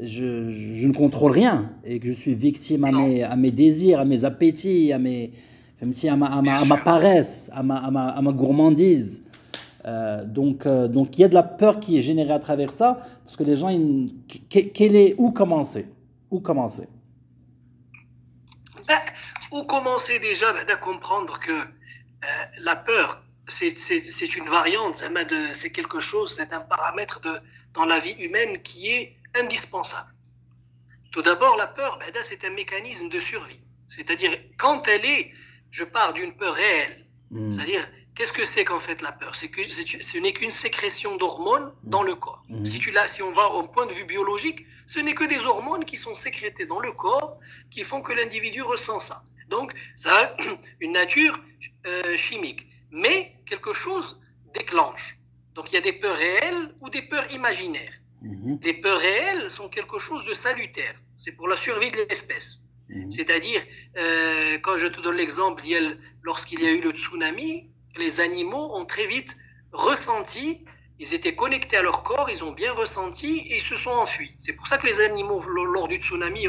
je, 0.00 0.50
je, 0.50 0.86
ne 0.86 0.92
contrôle 0.92 1.32
rien 1.32 1.70
et 1.84 1.98
que 1.98 2.06
je 2.06 2.12
suis 2.12 2.34
victime 2.34 2.84
à 2.84 2.92
mes, 2.92 3.22
à 3.22 3.36
mes 3.36 3.50
désirs, 3.50 4.00
à 4.00 4.04
mes 4.04 4.24
appétits, 4.24 4.92
à, 4.92 4.98
mes, 4.98 5.32
à, 5.80 6.16
ma, 6.16 6.26
à, 6.26 6.42
ma, 6.42 6.56
à 6.56 6.64
ma 6.64 6.76
paresse, 6.76 7.50
à 7.52 7.62
ma, 7.62 7.76
à 7.76 7.90
ma, 7.90 8.08
à 8.08 8.22
ma 8.22 8.32
gourmandise. 8.32 9.24
Euh, 9.84 10.24
donc, 10.24 10.66
donc 10.66 11.18
il 11.18 11.22
y 11.22 11.24
a 11.24 11.28
de 11.28 11.34
la 11.34 11.42
peur 11.42 11.80
qui 11.80 11.96
est 11.96 12.00
générée 12.00 12.32
à 12.32 12.38
travers 12.38 12.72
ça, 12.72 12.98
parce 13.24 13.36
que 13.36 13.44
les 13.44 13.56
gens, 13.56 13.68
ils, 13.68 14.12
quel 14.48 14.96
est, 14.96 15.14
où 15.18 15.32
commencer? 15.32 15.86
Où 16.30 16.40
commencer? 16.40 16.86
Ou 19.52 19.64
commencer 19.64 20.18
déjà? 20.18 20.46
À 20.50 20.76
comprendre 20.76 21.38
que 21.38 21.52
euh, 21.52 22.26
la 22.60 22.74
peur, 22.74 23.22
c'est 23.52 24.36
une 24.36 24.48
variante, 24.48 25.04
c'est 25.54 25.70
quelque 25.70 26.00
chose, 26.00 26.34
c'est 26.34 26.52
un 26.52 26.60
paramètre 26.60 27.20
de, 27.20 27.40
dans 27.74 27.84
la 27.84 27.98
vie 27.98 28.16
humaine 28.18 28.62
qui 28.62 28.90
est 28.90 29.16
indispensable. 29.34 30.12
Tout 31.10 31.22
d'abord, 31.22 31.56
la 31.56 31.66
peur, 31.66 31.98
c'est 32.22 32.44
un 32.44 32.50
mécanisme 32.50 33.08
de 33.08 33.20
survie. 33.20 33.60
C'est-à-dire, 33.88 34.32
quand 34.56 34.88
elle 34.88 35.04
est, 35.04 35.32
je 35.70 35.84
pars 35.84 36.12
d'une 36.14 36.34
peur 36.34 36.54
réelle, 36.54 37.06
hmm. 37.30 37.52
c'est-à-dire, 37.52 37.86
Qu'est-ce 38.14 38.32
que 38.32 38.44
c'est 38.44 38.64
qu'en 38.64 38.78
fait 38.78 39.00
la 39.00 39.10
peur? 39.12 39.34
C'est 39.34 39.48
que 39.48 39.62
ce 39.70 40.18
n'est 40.18 40.34
qu'une 40.34 40.50
sécrétion 40.50 41.16
d'hormones 41.16 41.72
dans 41.82 42.02
le 42.02 42.14
corps. 42.14 42.42
Mhm. 42.48 42.66
Si, 42.66 42.78
tu 42.78 42.94
si 43.06 43.22
on 43.22 43.32
va 43.32 43.48
au 43.48 43.66
point 43.66 43.86
de 43.86 43.92
vue 43.92 44.04
biologique, 44.04 44.66
ce 44.86 45.00
n'est 45.00 45.14
que 45.14 45.24
des 45.24 45.38
hormones 45.46 45.84
qui 45.86 45.96
sont 45.96 46.14
sécrétées 46.14 46.66
dans 46.66 46.80
le 46.80 46.92
corps 46.92 47.38
qui 47.70 47.84
font 47.84 48.02
que 48.02 48.12
l'individu 48.12 48.60
ressent 48.62 48.98
ça. 48.98 49.24
Donc, 49.48 49.72
ça 49.96 50.14
a 50.14 50.36
une 50.80 50.92
nature 50.92 51.40
euh, 51.86 52.16
chimique. 52.18 52.66
Mais 52.92 53.34
quelque 53.46 53.72
chose 53.72 54.20
déclenche. 54.54 55.18
Donc, 55.54 55.72
il 55.72 55.74
y 55.74 55.78
a 55.78 55.80
des 55.80 55.92
peurs 55.92 56.16
réelles 56.16 56.74
ou 56.80 56.88
des 56.90 57.02
peurs 57.02 57.30
imaginaires. 57.32 57.94
Mhm. 58.22 58.60
Les 58.62 58.74
peurs 58.74 58.98
réelles 58.98 59.50
sont 59.50 59.68
quelque 59.68 59.98
chose 59.98 60.24
de 60.26 60.34
salutaire. 60.34 60.94
C'est 61.16 61.32
pour 61.32 61.48
la 61.48 61.56
survie 61.56 61.90
de 61.90 61.96
l'espèce. 62.08 62.62
Mhm. 62.88 63.10
C'est-à-dire, 63.10 63.62
euh, 63.96 64.58
quand 64.62 64.76
je 64.76 64.86
te 64.86 65.00
donne 65.00 65.16
l'exemple, 65.16 65.62
lorsqu'il 66.22 66.62
y 66.62 66.66
a 66.66 66.70
eu 66.70 66.80
le 66.80 66.92
tsunami, 66.92 67.70
les 67.96 68.20
animaux 68.20 68.76
ont 68.76 68.84
très 68.84 69.06
vite 69.06 69.36
ressenti, 69.72 70.64
ils 70.98 71.14
étaient 71.14 71.34
connectés 71.34 71.76
à 71.76 71.82
leur 71.82 72.02
corps, 72.02 72.30
ils 72.30 72.44
ont 72.44 72.52
bien 72.52 72.72
ressenti 72.72 73.38
et 73.38 73.56
ils 73.56 73.62
se 73.62 73.76
sont 73.76 73.90
enfuis. 73.90 74.34
C'est 74.38 74.52
pour 74.52 74.66
ça 74.68 74.78
que 74.78 74.86
les 74.86 75.00
animaux, 75.00 75.40
lors 75.40 75.88
du 75.88 75.96
tsunami, 75.96 76.46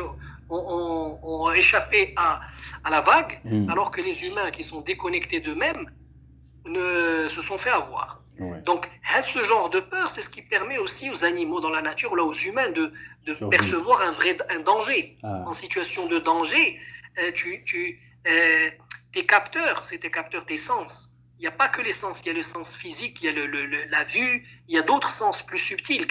ont, 0.49 1.51
échappé 1.53 2.13
à, 2.17 2.41
la 2.89 3.01
vague, 3.01 3.41
hmm. 3.45 3.69
alors 3.69 3.89
que 3.91 4.01
les 4.01 4.25
humains 4.25 4.51
qui 4.51 4.63
sont 4.63 4.81
déconnectés 4.81 5.39
d'eux-mêmes 5.39 5.89
ne 6.65 7.27
se 7.29 7.41
sont 7.41 7.57
fait 7.57 7.69
avoir. 7.69 8.21
Donc, 8.65 8.89
ce 9.25 9.43
genre 9.43 9.69
de 9.69 9.79
peur, 9.79 10.09
c'est 10.09 10.21
ce 10.21 10.29
qui 10.29 10.41
permet 10.41 10.77
aussi 10.77 11.09
aux 11.11 11.23
animaux 11.23 11.59
dans 11.59 11.69
la 11.69 11.81
nature, 11.81 12.15
là, 12.15 12.23
aux 12.23 12.33
humains, 12.33 12.69
de, 12.69 12.91
percevoir 13.49 14.01
un 14.01 14.11
vrai 14.11 14.37
un 14.49 14.59
danger. 14.59 15.17
Ah. 15.23 15.43
En 15.45 15.53
situation 15.53 16.07
de 16.07 16.19
danger, 16.19 16.79
euh, 17.19 17.31
tu, 17.31 17.63
tu, 17.63 17.99
euh, 18.27 18.69
tes 19.11 19.25
capteurs, 19.25 19.85
c'est 19.85 19.99
tes 19.99 20.11
capteurs, 20.11 20.45
tes 20.45 20.57
sens, 20.57 21.11
il 21.37 21.41
n'y 21.41 21.47
a 21.47 21.51
pas 21.51 21.67
que 21.67 21.81
les 21.81 21.93
sens, 21.93 22.21
il 22.21 22.27
y 22.27 22.29
a 22.29 22.33
le 22.33 22.41
sens 22.41 22.75
physique, 22.75 23.21
il 23.21 23.25
y 23.25 23.29
a 23.29 23.31
le, 23.31 23.85
la 23.89 24.03
vue, 24.03 24.43
il 24.67 24.75
y 24.75 24.77
a 24.77 24.81
d'autres 24.81 25.11
sens 25.11 25.43
plus 25.43 25.59
subtils. 25.59 26.07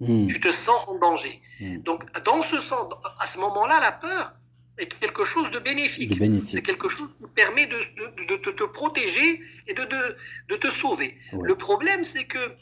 Hmm. 0.00 0.26
Tu 0.28 0.40
te 0.40 0.52
sens 0.52 0.80
en 0.86 0.98
danger. 0.98 1.42
Hmm. 1.60 1.78
Donc, 1.78 2.04
dans 2.22 2.42
ce 2.42 2.60
sens, 2.60 2.92
à 3.18 3.26
ce 3.26 3.38
moment-là, 3.38 3.80
la 3.80 3.92
peur 3.92 4.32
est 4.78 4.98
quelque 4.98 5.24
chose 5.24 5.50
de 5.50 5.58
bénéfique. 5.58 6.18
C'est 6.48 6.62
quelque 6.62 6.88
chose 6.88 7.14
qui 7.18 7.26
permet 7.34 7.66
de, 7.66 7.78
de, 8.26 8.36
te 8.36 8.64
protéger 8.64 9.40
et 9.66 9.74
de, 9.74 10.56
te 10.56 10.70
sauver. 10.70 11.16
Le 11.40 11.54
problème, 11.54 12.04
c'est 12.04 12.26
que 12.26 12.52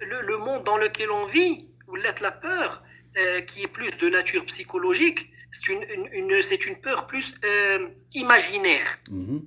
le, 0.00 0.38
monde 0.38 0.64
dans 0.64 0.76
lequel 0.76 1.10
on 1.10 1.26
vit, 1.26 1.68
où 1.88 1.96
l'être 1.96 2.22
la 2.22 2.32
peur, 2.32 2.82
euh, 3.16 3.40
qui 3.40 3.62
est 3.62 3.68
plus 3.68 3.90
de 3.98 4.08
nature 4.08 4.44
psychologique, 4.46 5.30
c'est 5.50 5.72
une, 5.72 5.84
une, 6.12 6.30
une, 6.30 6.76
peur 6.76 7.06
plus 7.06 7.34
euh, 7.44 7.88
imaginaire. 8.14 8.98
Hmm 9.10 9.38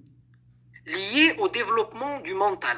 liée 0.86 1.36
au 1.38 1.48
développement 1.48 2.20
du 2.22 2.34
mental. 2.34 2.77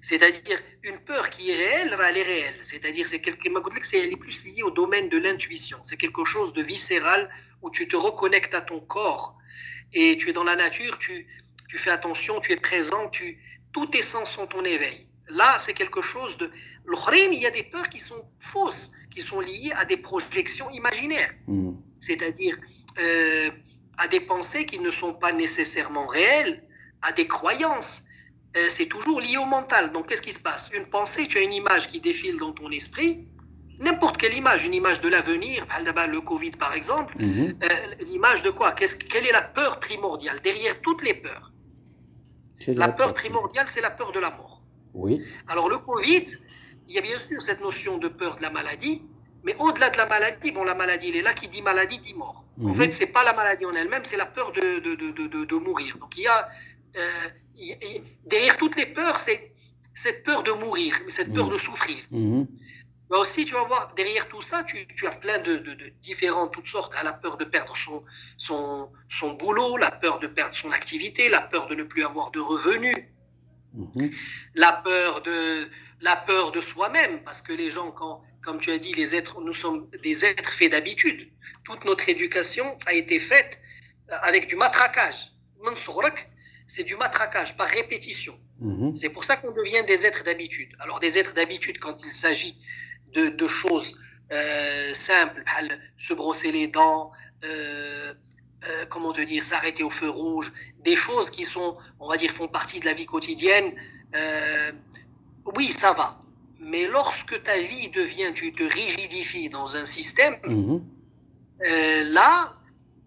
C'est-à-dire 0.00 0.58
une 0.82 0.98
peur 0.98 1.28
qui 1.30 1.50
est 1.50 1.56
réelle, 1.56 1.96
elle 2.08 2.16
est 2.16 2.22
réelle. 2.22 2.58
C'est-à-dire 2.62 3.06
c'est 3.06 3.20
quelque 3.20 3.48
c'est 3.82 3.98
elle 3.98 4.12
est 4.12 4.16
plus 4.16 4.44
liée 4.44 4.62
au 4.62 4.70
domaine 4.70 5.08
de 5.08 5.18
l'intuition. 5.18 5.78
C'est 5.82 5.96
quelque 5.96 6.24
chose 6.24 6.52
de 6.52 6.62
viscéral 6.62 7.30
où 7.62 7.70
tu 7.70 7.88
te 7.88 7.96
reconnectes 7.96 8.54
à 8.54 8.60
ton 8.60 8.80
corps 8.80 9.36
et 9.92 10.16
tu 10.18 10.30
es 10.30 10.32
dans 10.32 10.44
la 10.44 10.56
nature, 10.56 10.98
tu, 10.98 11.26
tu 11.68 11.78
fais 11.78 11.90
attention, 11.90 12.40
tu 12.40 12.52
es 12.52 12.56
présent, 12.56 13.08
tu, 13.08 13.38
tous 13.72 13.86
tes 13.86 14.02
sens 14.02 14.30
sont 14.30 14.54
en 14.56 14.64
éveil. 14.64 15.06
Là, 15.30 15.58
c'est 15.58 15.74
quelque 15.74 16.02
chose 16.02 16.38
de. 16.38 16.50
il 17.12 17.38
y 17.38 17.46
a 17.46 17.50
des 17.50 17.62
peurs 17.62 17.88
qui 17.88 18.00
sont 18.00 18.30
fausses, 18.38 18.92
qui 19.10 19.20
sont 19.20 19.40
liées 19.40 19.72
à 19.74 19.84
des 19.84 19.96
projections 19.96 20.70
imaginaires. 20.70 21.32
Mm. 21.46 21.72
C'est-à-dire, 22.00 22.56
euh, 22.98 23.50
à 23.98 24.08
des 24.08 24.20
pensées 24.20 24.64
qui 24.64 24.78
ne 24.78 24.90
sont 24.90 25.12
pas 25.12 25.32
nécessairement 25.32 26.06
réelles, 26.06 26.64
à 27.02 27.12
des 27.12 27.26
croyances. 27.26 28.04
Euh, 28.56 28.66
c'est 28.68 28.86
toujours 28.86 29.20
lié 29.20 29.36
au 29.36 29.44
mental. 29.44 29.92
Donc, 29.92 30.08
qu'est-ce 30.08 30.22
qui 30.22 30.32
se 30.32 30.40
passe? 30.40 30.70
Une 30.74 30.86
pensée, 30.86 31.28
tu 31.28 31.38
as 31.38 31.42
une 31.42 31.52
image 31.52 31.88
qui 31.88 32.00
défile 32.00 32.38
dans 32.38 32.52
ton 32.52 32.70
esprit, 32.70 33.26
n'importe 33.78 34.16
quelle 34.16 34.34
image, 34.34 34.64
une 34.64 34.74
image 34.74 35.00
de 35.00 35.08
l'avenir, 35.08 35.66
le 36.10 36.20
Covid 36.20 36.52
par 36.52 36.74
exemple, 36.74 37.14
mhm. 37.18 37.58
euh, 37.62 38.04
l'image 38.06 38.42
de 38.42 38.50
quoi? 38.50 38.72
Quelle 38.72 39.26
est 39.26 39.32
la 39.32 39.42
peur 39.42 39.80
primordiale? 39.80 40.40
Derrière 40.42 40.80
toutes 40.80 41.02
les 41.02 41.14
peurs 41.14 41.52
La, 42.66 42.88
peur 42.88 43.14
primordiale, 43.14 43.68
c'est 43.68 43.80
la 43.80 43.90
peur 43.90 44.12
de 44.12 44.20
la 44.20 44.30
mort. 44.30 44.62
Oui. 44.94 45.22
Alors, 45.48 45.68
le 45.68 45.78
Covid, 45.78 46.26
il 46.88 46.94
y 46.94 46.98
a 46.98 47.02
bien 47.02 47.18
sûr 47.18 47.40
cette 47.42 47.60
notion 47.60 47.98
de 47.98 48.08
peur 48.08 48.36
de 48.36 48.42
la 48.42 48.50
maladie, 48.50 49.02
mais 49.44 49.54
au-delà 49.58 49.90
de 49.90 49.96
la 49.96 50.06
maladie, 50.06 50.50
bon, 50.50 50.64
la 50.64 50.74
maladie, 50.74 51.10
elle 51.10 51.16
est 51.16 51.22
là, 51.22 51.34
qui 51.34 51.48
dit 51.48 51.62
maladie 51.62 51.98
dit 51.98 52.14
mort. 52.14 52.44
En 52.60 52.68
mhm. 52.68 52.74
fait, 52.74 52.90
c'est 52.92 53.12
pas 53.12 53.24
la 53.24 53.34
maladie 53.34 53.66
en 53.66 53.74
elle-même, 53.74 54.04
c'est 54.04 54.16
la 54.16 54.26
peur 54.26 54.52
de, 54.52 54.80
de, 54.80 54.94
de, 54.94 55.44
de, 55.44 55.56
mourir. 55.56 55.96
Donc, 55.98 56.16
il 56.16 56.24
y 56.24 56.26
a, 56.26 56.48
euh, 56.96 57.28
derrière 58.26 58.56
toutes 58.56 58.76
les 58.76 58.86
peurs, 58.86 59.20
c'est 59.20 59.52
cette 59.94 60.22
peur 60.24 60.42
de 60.42 60.52
mourir, 60.52 60.94
cette 61.08 61.32
peur 61.34 61.46
mhm. 61.46 61.52
de 61.52 61.58
souffrir. 61.58 61.98
Mais 63.10 63.16
aussi, 63.16 63.46
tu 63.46 63.54
vas 63.54 63.64
voir, 63.64 63.94
derrière 63.94 64.28
tout 64.28 64.42
ça, 64.42 64.64
tu, 64.64 64.86
tu 64.94 65.06
as 65.06 65.12
plein 65.12 65.38
de, 65.38 65.62
différentes, 66.02 66.52
toutes 66.52 66.66
sortes. 66.66 66.94
À 66.96 67.02
la 67.04 67.14
peur 67.14 67.38
de 67.38 67.44
perdre 67.44 67.74
son, 67.76 68.04
son, 68.36 68.92
son 69.08 69.32
boulot, 69.32 69.78
la 69.78 69.90
peur 69.90 70.20
de 70.20 70.26
perdre 70.26 70.54
son 70.54 70.70
activité, 70.72 71.28
la 71.28 71.40
peur 71.40 71.68
de 71.68 71.74
ne 71.74 71.84
plus 71.84 72.04
avoir 72.04 72.30
de 72.30 72.40
revenus, 72.40 72.96
la 74.54 74.72
peur 74.72 75.22
de, 75.22 75.68
la 76.00 76.16
peur 76.16 76.52
de 76.52 76.60
soi-même, 76.60 77.22
parce 77.24 77.40
que 77.40 77.52
les 77.52 77.70
gens, 77.70 77.90
quand, 77.90 78.22
comme 78.42 78.60
tu 78.60 78.70
as 78.70 78.78
dit, 78.78 78.92
les 78.92 79.16
êtres, 79.16 79.40
nous 79.40 79.54
sommes 79.54 79.88
des 80.02 80.26
êtres 80.26 80.52
faits 80.52 80.72
d'habitude. 80.72 81.30
Toute 81.64 81.84
notre 81.86 82.08
éducation 82.08 82.78
a 82.86 82.92
été 82.92 83.18
faite 83.18 83.58
avec 84.08 84.48
du 84.48 84.56
matraquage. 84.56 85.32
C'est 86.68 86.84
du 86.84 86.94
matraquage 86.96 87.56
par 87.56 87.66
répétition. 87.66 88.38
Mhm. 88.60 88.94
C'est 88.94 89.08
pour 89.08 89.24
ça 89.24 89.36
qu'on 89.36 89.50
devient 89.50 89.84
des 89.86 90.06
êtres 90.06 90.22
d'habitude. 90.22 90.70
Alors 90.78 91.00
des 91.00 91.18
êtres 91.18 91.34
d'habitude 91.34 91.78
quand 91.80 92.04
il 92.04 92.12
s'agit 92.12 92.56
de, 93.14 93.48
choses 93.48 93.98
euh, 94.30 94.94
simples, 94.94 95.42
se 95.96 96.14
brosser 96.14 96.52
les 96.52 96.68
dents, 96.68 97.10
euh, 97.44 98.14
comment 98.90 99.12
te 99.12 99.22
dire, 99.22 99.42
s'arrêter 99.42 99.82
au 99.82 99.90
feu 99.90 100.10
rouge, 100.10 100.52
des 100.84 100.94
choses 100.94 101.30
qui 101.30 101.44
sont, 101.44 101.76
on 101.98 102.08
va 102.08 102.16
dire, 102.16 102.30
font 102.30 102.48
partie 102.48 102.78
de 102.80 102.84
la 102.84 102.92
vie 102.92 103.06
quotidienne. 103.06 103.72
oui, 105.56 105.72
ça 105.72 105.92
va. 105.94 106.22
Mais 106.60 106.86
lorsque 106.86 107.42
ta 107.44 107.58
vie 107.58 107.88
devient, 107.88 108.32
tu 108.34 108.52
te 108.52 108.62
rigidifies 108.62 109.48
dans 109.48 109.76
un 109.76 109.86
système, 109.86 110.36
mhm. 110.44 110.84
euh, 111.66 112.04
là, 112.04 112.57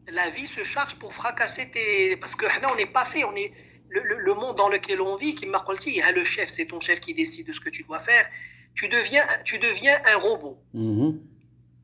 la 0.08 0.30
vie 0.30 0.48
se 0.48 0.64
charge 0.64 0.96
pour 0.96 1.14
fracasser 1.14 1.70
tes. 1.72 2.16
Parce 2.18 2.36
que 2.36 2.46
là, 2.46 2.70
on 2.72 2.76
n'est 2.76 2.86
pas 2.86 3.06
fait. 3.06 3.24
On 3.24 3.36
est 3.36 3.52
le, 3.90 4.34
monde 4.34 4.56
dans 4.56 4.70
lequel 4.70 5.02
on 5.02 5.16
vit, 5.16 5.36
qui 5.36 5.46
m'a 5.46 5.64
dit, 5.80 6.02
le 6.14 6.24
chef, 6.24 6.50
c'est 6.50 6.68
ton 6.68 6.80
chef 6.80 7.00
qui 7.00 7.14
décide 7.14 7.48
de 7.48 7.54
ce 7.54 7.60
que 7.60 7.70
tu 7.70 7.84
dois 7.84 8.00
faire. 8.00 8.28
Tu 8.74 8.88
deviens, 8.88 9.26
tu 9.44 9.60
deviens 9.60 10.02
un 10.06 10.18
robot. 10.18 10.58
Mhm. 10.74 11.20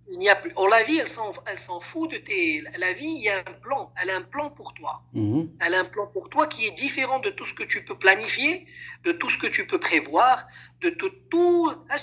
Il 0.09 0.19
n'y 0.19 0.29
a 0.29 0.35
plus. 0.35 0.53
Oh, 0.55 0.67
la 0.67 0.83
vie, 0.83 0.99
elle 0.99 1.07
s'en, 1.09 1.33
elle 1.47 1.59
s'en 1.59 1.81
fout 1.81 2.09
de 2.09 2.15
tes. 2.17 2.63
La 2.77 2.93
vie, 2.93 3.09
il 3.09 3.21
y 3.23 3.29
a 3.29 3.39
un 3.39 3.53
plan. 3.61 3.91
Elle 4.01 4.09
a 4.09 4.15
un 4.15 4.21
plan 4.21 4.49
pour 4.49 4.73
toi. 4.73 5.03
Mhm. 5.13 5.49
Elle 5.59 5.73
a 5.73 5.81
un 5.81 5.85
plan 5.85 6.07
pour 6.07 6.29
toi 6.29 6.47
qui 6.47 6.65
est 6.65 6.71
différent 6.71 7.19
de 7.19 7.29
tout 7.29 7.43
ce 7.43 7.53
que 7.53 7.63
tu 7.63 7.83
peux 7.83 7.97
planifier, 7.97 8.65
de 9.03 9.11
tout 9.11 9.29
ce 9.29 9.37
que 9.37 9.47
tu 9.47 9.67
peux 9.67 9.79
prévoir, 9.79 10.47
de 10.81 10.89
tout. 10.91 11.11
tout... 11.29 11.69
Ah, 11.89 11.97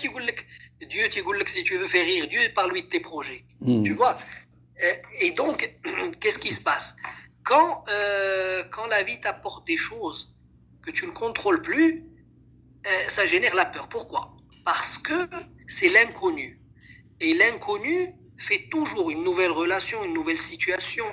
Dieu, 0.86 1.08
si 1.46 1.64
tu 1.64 1.78
veux 1.78 1.86
faire 1.86 2.04
rire 2.04 2.28
Dieu, 2.28 2.40
parle-lui 2.54 2.82
de 2.82 2.88
tes 2.88 3.00
projets. 3.00 3.42
Mhm. 3.62 3.84
Tu 3.84 3.94
vois 3.94 4.18
Et 5.20 5.30
donc, 5.32 5.70
qu'est-ce 6.20 6.38
qui 6.38 6.52
se 6.52 6.62
passe? 6.62 6.96
Quand, 7.44 7.84
euh, 7.88 8.64
quand 8.64 8.86
la 8.86 9.02
vie 9.02 9.20
t'apporte 9.20 9.66
des 9.66 9.76
choses 9.76 10.34
que 10.82 10.90
tu 10.90 11.06
ne 11.06 11.12
contrôles 11.12 11.62
plus, 11.62 12.04
euh, 12.86 12.90
ça 13.08 13.26
génère 13.26 13.54
la 13.54 13.66
peur. 13.66 13.88
Pourquoi? 13.88 14.36
Parce 14.64 14.98
que 14.98 15.28
c'est 15.66 15.88
l'inconnu 15.88 16.58
et 17.20 17.34
l'inconnu 17.34 18.14
fait 18.38 18.68
toujours 18.70 19.10
une 19.10 19.22
nouvelle 19.22 19.50
relation, 19.50 20.04
une 20.04 20.14
nouvelle 20.14 20.38
situation. 20.38 21.04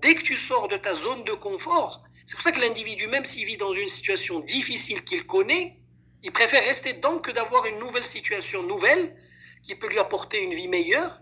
Dès 0.00 0.14
que 0.14 0.22
tu 0.22 0.36
sors 0.36 0.68
de 0.68 0.76
ta 0.76 0.94
zone 0.94 1.24
de 1.24 1.32
confort, 1.32 2.04
c'est 2.26 2.36
pour 2.36 2.42
ça 2.42 2.52
que 2.52 2.60
l'individu, 2.60 3.06
même 3.08 3.24
s'il 3.24 3.46
vit 3.46 3.56
dans 3.56 3.72
une 3.72 3.88
situation 3.88 4.40
difficile 4.40 5.04
qu'il 5.04 5.26
connaît, 5.26 5.76
il 6.22 6.32
préfère 6.32 6.64
rester 6.64 6.92
dedans 6.92 7.18
que 7.18 7.30
d'avoir 7.30 7.66
une 7.66 7.78
nouvelle 7.78 8.04
situation 8.04 8.62
nouvelle 8.62 9.16
qui 9.62 9.74
peut 9.74 9.88
lui 9.88 9.98
apporter 9.98 10.42
une 10.42 10.54
vie 10.54 10.68
meilleure. 10.68 11.20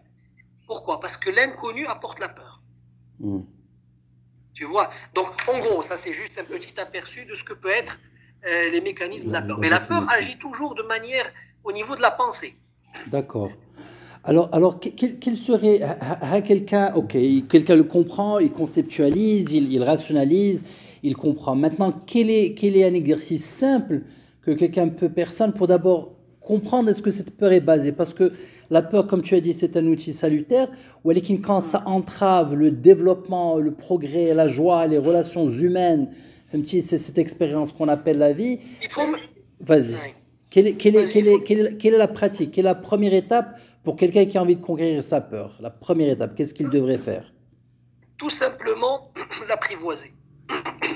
Pourquoi? 0.71 1.00
Parce 1.00 1.17
que 1.17 1.31
l'inconnu 1.31 1.85
apporte 1.89 2.21
la 2.21 2.29
peur. 2.29 2.61
Hmm. 3.19 3.41
Tu 4.55 4.65
vois? 4.65 4.89
Donc, 5.17 5.27
en 5.53 5.59
gros, 5.59 5.83
ça 5.83 5.97
c'est 5.97 6.12
juste 6.12 6.39
un 6.39 6.45
petit 6.45 6.79
aperçu 6.79 7.25
de 7.25 7.35
ce 7.35 7.43
que 7.43 7.55
peut 7.55 7.71
être 7.71 7.99
euh, 8.47 8.71
les 8.71 8.81
mécanismes 8.81 9.31
de 9.31 9.33
la 9.33 9.43
peur. 9.43 9.59
Mais 9.59 9.69
la 9.69 9.81
peur 9.81 10.09
agit 10.09 10.39
toujours 10.39 10.77
de 10.77 10.85
manière 10.85 11.29
au 11.65 11.73
niveau 11.73 11.97
de 11.97 12.00
la 12.00 12.12
pensée. 12.12 12.55
D'accord. 13.09 13.50
Alors, 14.23 14.49
alors 14.53 14.79
quel, 14.79 15.37
serait 15.37 15.81
quelqu'un, 16.47 16.93
ok, 16.95 17.17
quelqu'un 17.49 17.75
le 17.75 17.83
comprend, 17.83 18.39
il 18.39 18.53
conceptualise, 18.53 19.50
il, 19.50 19.83
rationalise, 19.83 20.65
il 21.03 21.17
comprend. 21.17 21.57
Maintenant, 21.57 21.91
quel 22.07 22.31
est, 22.31 22.55
quel 22.55 22.77
est 22.77 22.85
un 22.85 22.95
exercice 22.95 23.45
simple 23.45 24.03
que 24.43 24.53
quelqu'un 24.53 24.89
peut, 24.89 25.09
personne, 25.09 25.53
pour 25.53 25.67
d'abord 25.67 26.12
comprendre 26.40 26.88
est-ce 26.88 27.02
que 27.02 27.11
cette 27.11 27.37
peur 27.37 27.52
est 27.52 27.61
basée 27.61 27.92
Parce 27.92 28.14
que 28.14 28.32
la 28.70 28.82
peur, 28.82 29.06
comme 29.06 29.23
tu 29.23 29.35
as 29.35 29.40
dit, 29.40 29.52
c'est 29.52 29.76
un 29.76 29.87
outil 29.87 30.12
salutaire, 30.12 30.68
ou 31.04 31.12
quand 31.42 31.61
ça 31.61 31.82
entrave 31.87 32.54
le 32.54 32.70
développement, 32.70 33.59
le 33.59 33.73
progrès, 33.73 34.35
la 34.35 34.49
joie, 34.49 34.87
les 34.87 34.99
relations 34.99 35.50
humaines, 35.50 36.11
c'est 36.64 36.80
cette 36.99 37.18
expérience 37.18 37.73
qu'on 37.73 37.88
appelle 37.88 38.18
la 38.18 38.32
vie. 38.32 38.59
Vas-y. 39.61 39.94
Quelle 40.49 40.66
est, 40.66 40.75
quelle, 40.75 40.97
est, 40.97 41.12
quelle, 41.12 41.28
est, 41.28 41.76
quelle, 41.78 41.94
est, 41.94 41.99
la 41.99 42.09
pratique? 42.09 42.50
Quelle 42.50 42.66
est 42.66 42.68
la 42.68 42.75
première 42.75 43.14
étape 43.14 43.61
pour 43.85 43.94
quelqu'un 43.94 44.25
qui 44.26 44.37
a 44.37 44.42
envie 44.42 44.56
de 44.56 44.61
conquérir 44.61 45.04
sa 45.04 45.20
peur? 45.20 45.56
La 45.61 45.70
première 45.70 46.09
étape, 46.11 46.35
qu'est-ce 46.35 46.54
qu'il 46.54 46.68
devrait 46.68 46.99
faire? 46.99 47.32
Tout 48.18 48.30
simplement 48.30 49.12
l'apprivoiser. 49.49 50.12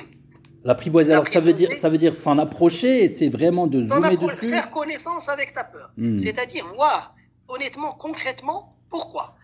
L'apprivoiser, 0.65 1.13
alors 1.13 1.29
ça 1.29 1.41
veut 1.41 1.53
dire, 1.53 1.77
ça 1.77 1.91
veut 1.91 1.99
dire 1.99 2.15
s'en 2.15 2.39
approcher, 2.39 3.09
c'est 3.09 3.29
vraiment 3.29 3.67
de 3.67 3.85
zoomer 3.85 4.17
dessus. 4.17 4.49
Faire 4.49 4.71
connaissance 4.71 5.29
avec 5.29 5.53
ta 5.53 5.63
peur, 5.63 5.93
hmm. 5.99 6.19
c'est-à-dire 6.19 6.67
voir 6.75 7.15
honnêtement, 7.49 7.93
concrètement, 7.93 8.75
pourquoi? 8.89 9.37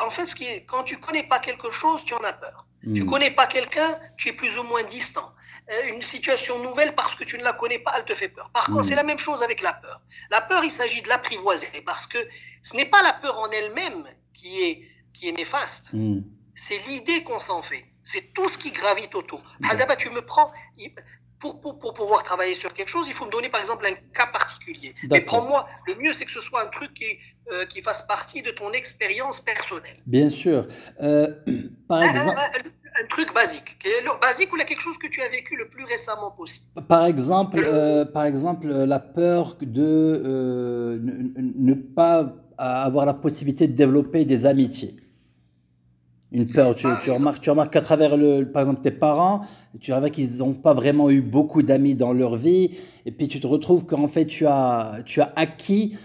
En 0.00 0.10
fait, 0.10 0.26
ce 0.26 0.34
qui 0.34 0.44
est, 0.44 0.64
quand 0.64 0.82
tu 0.84 0.98
connais 0.98 1.22
pas 1.22 1.38
quelque 1.38 1.70
chose, 1.70 2.04
tu 2.04 2.14
en 2.14 2.24
as 2.24 2.32
peur. 2.32 2.66
Tu 2.82 2.94
Tu 2.94 3.02
hmm. 3.02 3.10
connais 3.10 3.30
pas 3.30 3.46
quelqu'un, 3.46 3.98
tu 4.16 4.30
es 4.30 4.32
plus 4.32 4.58
ou 4.58 4.62
moins 4.62 4.82
distant. 4.84 5.28
Euh, 5.70 5.94
une 5.94 6.02
situation 6.02 6.62
nouvelle, 6.62 6.94
parce 6.94 7.14
que 7.14 7.24
tu 7.24 7.36
ne 7.36 7.44
la 7.44 7.52
connais 7.52 7.78
pas, 7.78 7.92
elle 7.98 8.06
te 8.06 8.14
fait 8.14 8.28
peur. 8.28 8.50
Par 8.50 8.66
contre, 8.66 8.80
hmm. 8.80 8.84
c'est 8.84 8.94
la 8.94 9.02
même 9.02 9.18
chose 9.18 9.42
avec 9.42 9.60
la 9.60 9.74
peur. 9.74 10.00
La 10.30 10.40
peur, 10.40 10.64
il 10.64 10.72
s'agit 10.72 11.02
de 11.02 11.08
l'apprivoiser, 11.08 11.82
parce 11.84 12.06
que 12.06 12.18
ce 12.62 12.74
n'est 12.74 12.86
pas 12.86 13.02
la 13.02 13.12
peur 13.12 13.38
en 13.38 13.50
elle-même 13.50 14.04
qui 14.32 14.62
est, 14.62 14.82
qui 15.12 15.28
est 15.28 15.32
néfaste. 15.32 15.92
C'est 16.54 16.78
l'idée 16.88 17.22
qu'on 17.22 17.38
s'en 17.38 17.62
fait. 17.62 17.84
C'est 18.10 18.32
tout 18.32 18.48
ce 18.48 18.56
qui 18.56 18.70
gravite 18.70 19.14
autour. 19.14 19.42
D'abord, 19.60 19.98
tu 19.98 20.08
me 20.08 20.22
prends, 20.22 20.50
pour, 21.38 21.60
pour, 21.60 21.78
pour, 21.78 21.92
pouvoir 21.92 22.22
travailler 22.22 22.54
sur 22.54 22.72
quelque 22.72 22.88
chose, 22.88 23.06
il 23.06 23.12
faut 23.12 23.26
me 23.26 23.30
donner 23.30 23.50
par 23.50 23.60
exemple 23.60 23.84
un 23.84 23.94
cas 24.14 24.26
particulier. 24.26 24.94
Mais 25.10 25.20
prends-moi, 25.20 25.66
le 25.86 25.94
mieux 25.96 26.14
c'est 26.14 26.24
que 26.24 26.30
ce 26.30 26.40
soit 26.40 26.62
un 26.62 26.68
truc 26.68 26.94
qui, 26.94 27.18
euh, 27.52 27.66
qui 27.66 27.82
fasse 27.82 28.06
partie 28.06 28.40
de 28.40 28.50
ton 28.50 28.72
expérience 28.72 29.40
personnelle. 29.40 29.98
Bien 30.06 30.30
sûr. 30.30 30.66
Euh, 31.02 31.28
par 31.88 32.02
exemple. 32.02 32.38
Un, 32.38 33.06
truc 33.08 33.32
basique. 33.34 33.78
Basique 34.22 34.52
ou 34.52 34.56
là, 34.56 34.64
quelque 34.64 34.82
chose 34.82 34.98
que 34.98 35.06
tu 35.06 35.20
as 35.20 35.28
vécu 35.28 35.54
le 35.56 35.68
plus 35.68 35.84
récemment 35.84 36.30
possible. 36.30 36.66
Par 36.88 37.04
exemple, 37.04 37.60
euh, 37.62 38.06
par 38.06 38.24
exemple 38.24 38.66
la 38.66 38.98
peur 38.98 39.56
de 39.60 40.98
ne, 41.00 41.32
ne 41.36 41.74
pas 41.74 42.34
avoir 42.56 43.04
la 43.04 43.14
possibilité 43.14 43.68
de 43.68 43.74
développer 43.74 44.24
des 44.24 44.46
amitiés. 44.46 44.96
Une 46.30 46.46
peur. 46.46 46.74
Tu, 46.74 46.86
ah, 46.86 46.98
tu 47.02 47.10
remarques, 47.10 47.40
tu 47.40 47.48
remarques 47.48 47.72
qu'à 47.72 47.80
travers, 47.80 48.16
le, 48.16 48.44
par 48.44 48.60
exemple, 48.60 48.82
tes 48.82 48.90
parents, 48.90 49.40
tu 49.80 49.92
vois 49.92 50.10
qu'ils 50.10 50.38
n'ont 50.38 50.52
pas 50.52 50.74
vraiment 50.74 51.08
eu 51.08 51.22
beaucoup 51.22 51.62
d'amis 51.62 51.94
dans 51.94 52.12
leur 52.12 52.36
vie. 52.36 52.76
Et 53.06 53.12
puis 53.12 53.28
tu 53.28 53.40
te 53.40 53.46
retrouves 53.46 53.86
qu'en 53.86 54.08
fait, 54.08 54.26
tu 54.26 54.46
as, 54.46 54.98
tu 55.06 55.22
as 55.22 55.32
acquis 55.36 55.96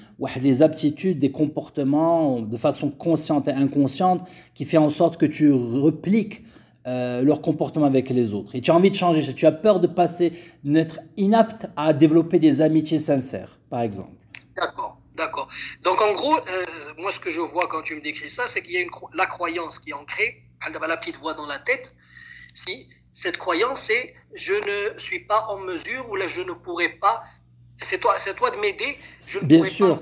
des 0.41 0.61
aptitudes, 0.61 1.19
des 1.19 1.31
comportements 1.31 2.41
de 2.41 2.57
façon 2.57 2.89
consciente 2.89 3.47
et 3.47 3.51
inconsciente 3.51 4.27
qui 4.53 4.65
fait 4.65 4.77
en 4.77 4.89
sorte 4.89 5.17
que 5.17 5.25
tu 5.25 5.51
repliques 5.51 6.43
euh, 6.85 7.21
leur 7.21 7.41
comportement 7.41 7.85
avec 7.85 8.09
les 8.09 8.33
autres. 8.33 8.55
Et 8.55 8.61
tu 8.61 8.71
as 8.71 8.75
envie 8.75 8.89
de 8.89 8.95
changer. 8.95 9.33
Tu 9.33 9.45
as 9.45 9.51
peur 9.51 9.79
de 9.79 9.87
passer, 9.87 10.33
d'être 10.63 10.99
inapte 11.17 11.67
à 11.75 11.93
développer 11.93 12.39
des 12.39 12.61
amitiés 12.61 12.99
sincères, 12.99 13.59
par 13.69 13.81
exemple. 13.81 14.11
D'accord. 14.55 14.92
D'accord. 15.23 15.47
Donc 15.83 16.01
en 16.01 16.13
gros, 16.13 16.35
euh, 16.35 16.65
moi 16.97 17.11
ce 17.11 17.19
que 17.19 17.31
je 17.31 17.39
vois 17.39 17.67
quand 17.69 17.81
tu 17.81 17.95
me 17.95 18.01
décris 18.01 18.29
ça, 18.29 18.43
c'est 18.47 18.61
qu'il 18.61 18.73
y 18.73 18.77
a 18.77 18.81
une 18.81 18.91
la 19.13 19.25
croyance 19.25 19.79
qui 19.79 19.91
est 19.91 19.93
ancrée, 19.93 20.43
la 20.87 20.97
petite 20.97 21.17
voix 21.17 21.33
dans 21.33 21.45
la 21.45 21.59
tête. 21.59 21.93
Si 22.53 22.89
cette 23.13 23.37
croyance 23.37 23.79
c'est 23.79 24.13
je 24.33 24.53
ne 24.53 24.99
suis 24.99 25.21
pas 25.21 25.45
en 25.47 25.59
mesure 25.59 26.09
ou 26.09 26.15
là 26.17 26.27
je 26.27 26.41
ne 26.41 26.51
pourrai 26.51 26.89
pas. 26.89 27.23
C'est 27.81 27.99
toi, 27.99 28.13
c'est 28.17 28.35
toi 28.35 28.49
de 28.51 28.57
m'aider. 28.57 28.97
Bien 29.43 29.63
sûr. 29.63 29.97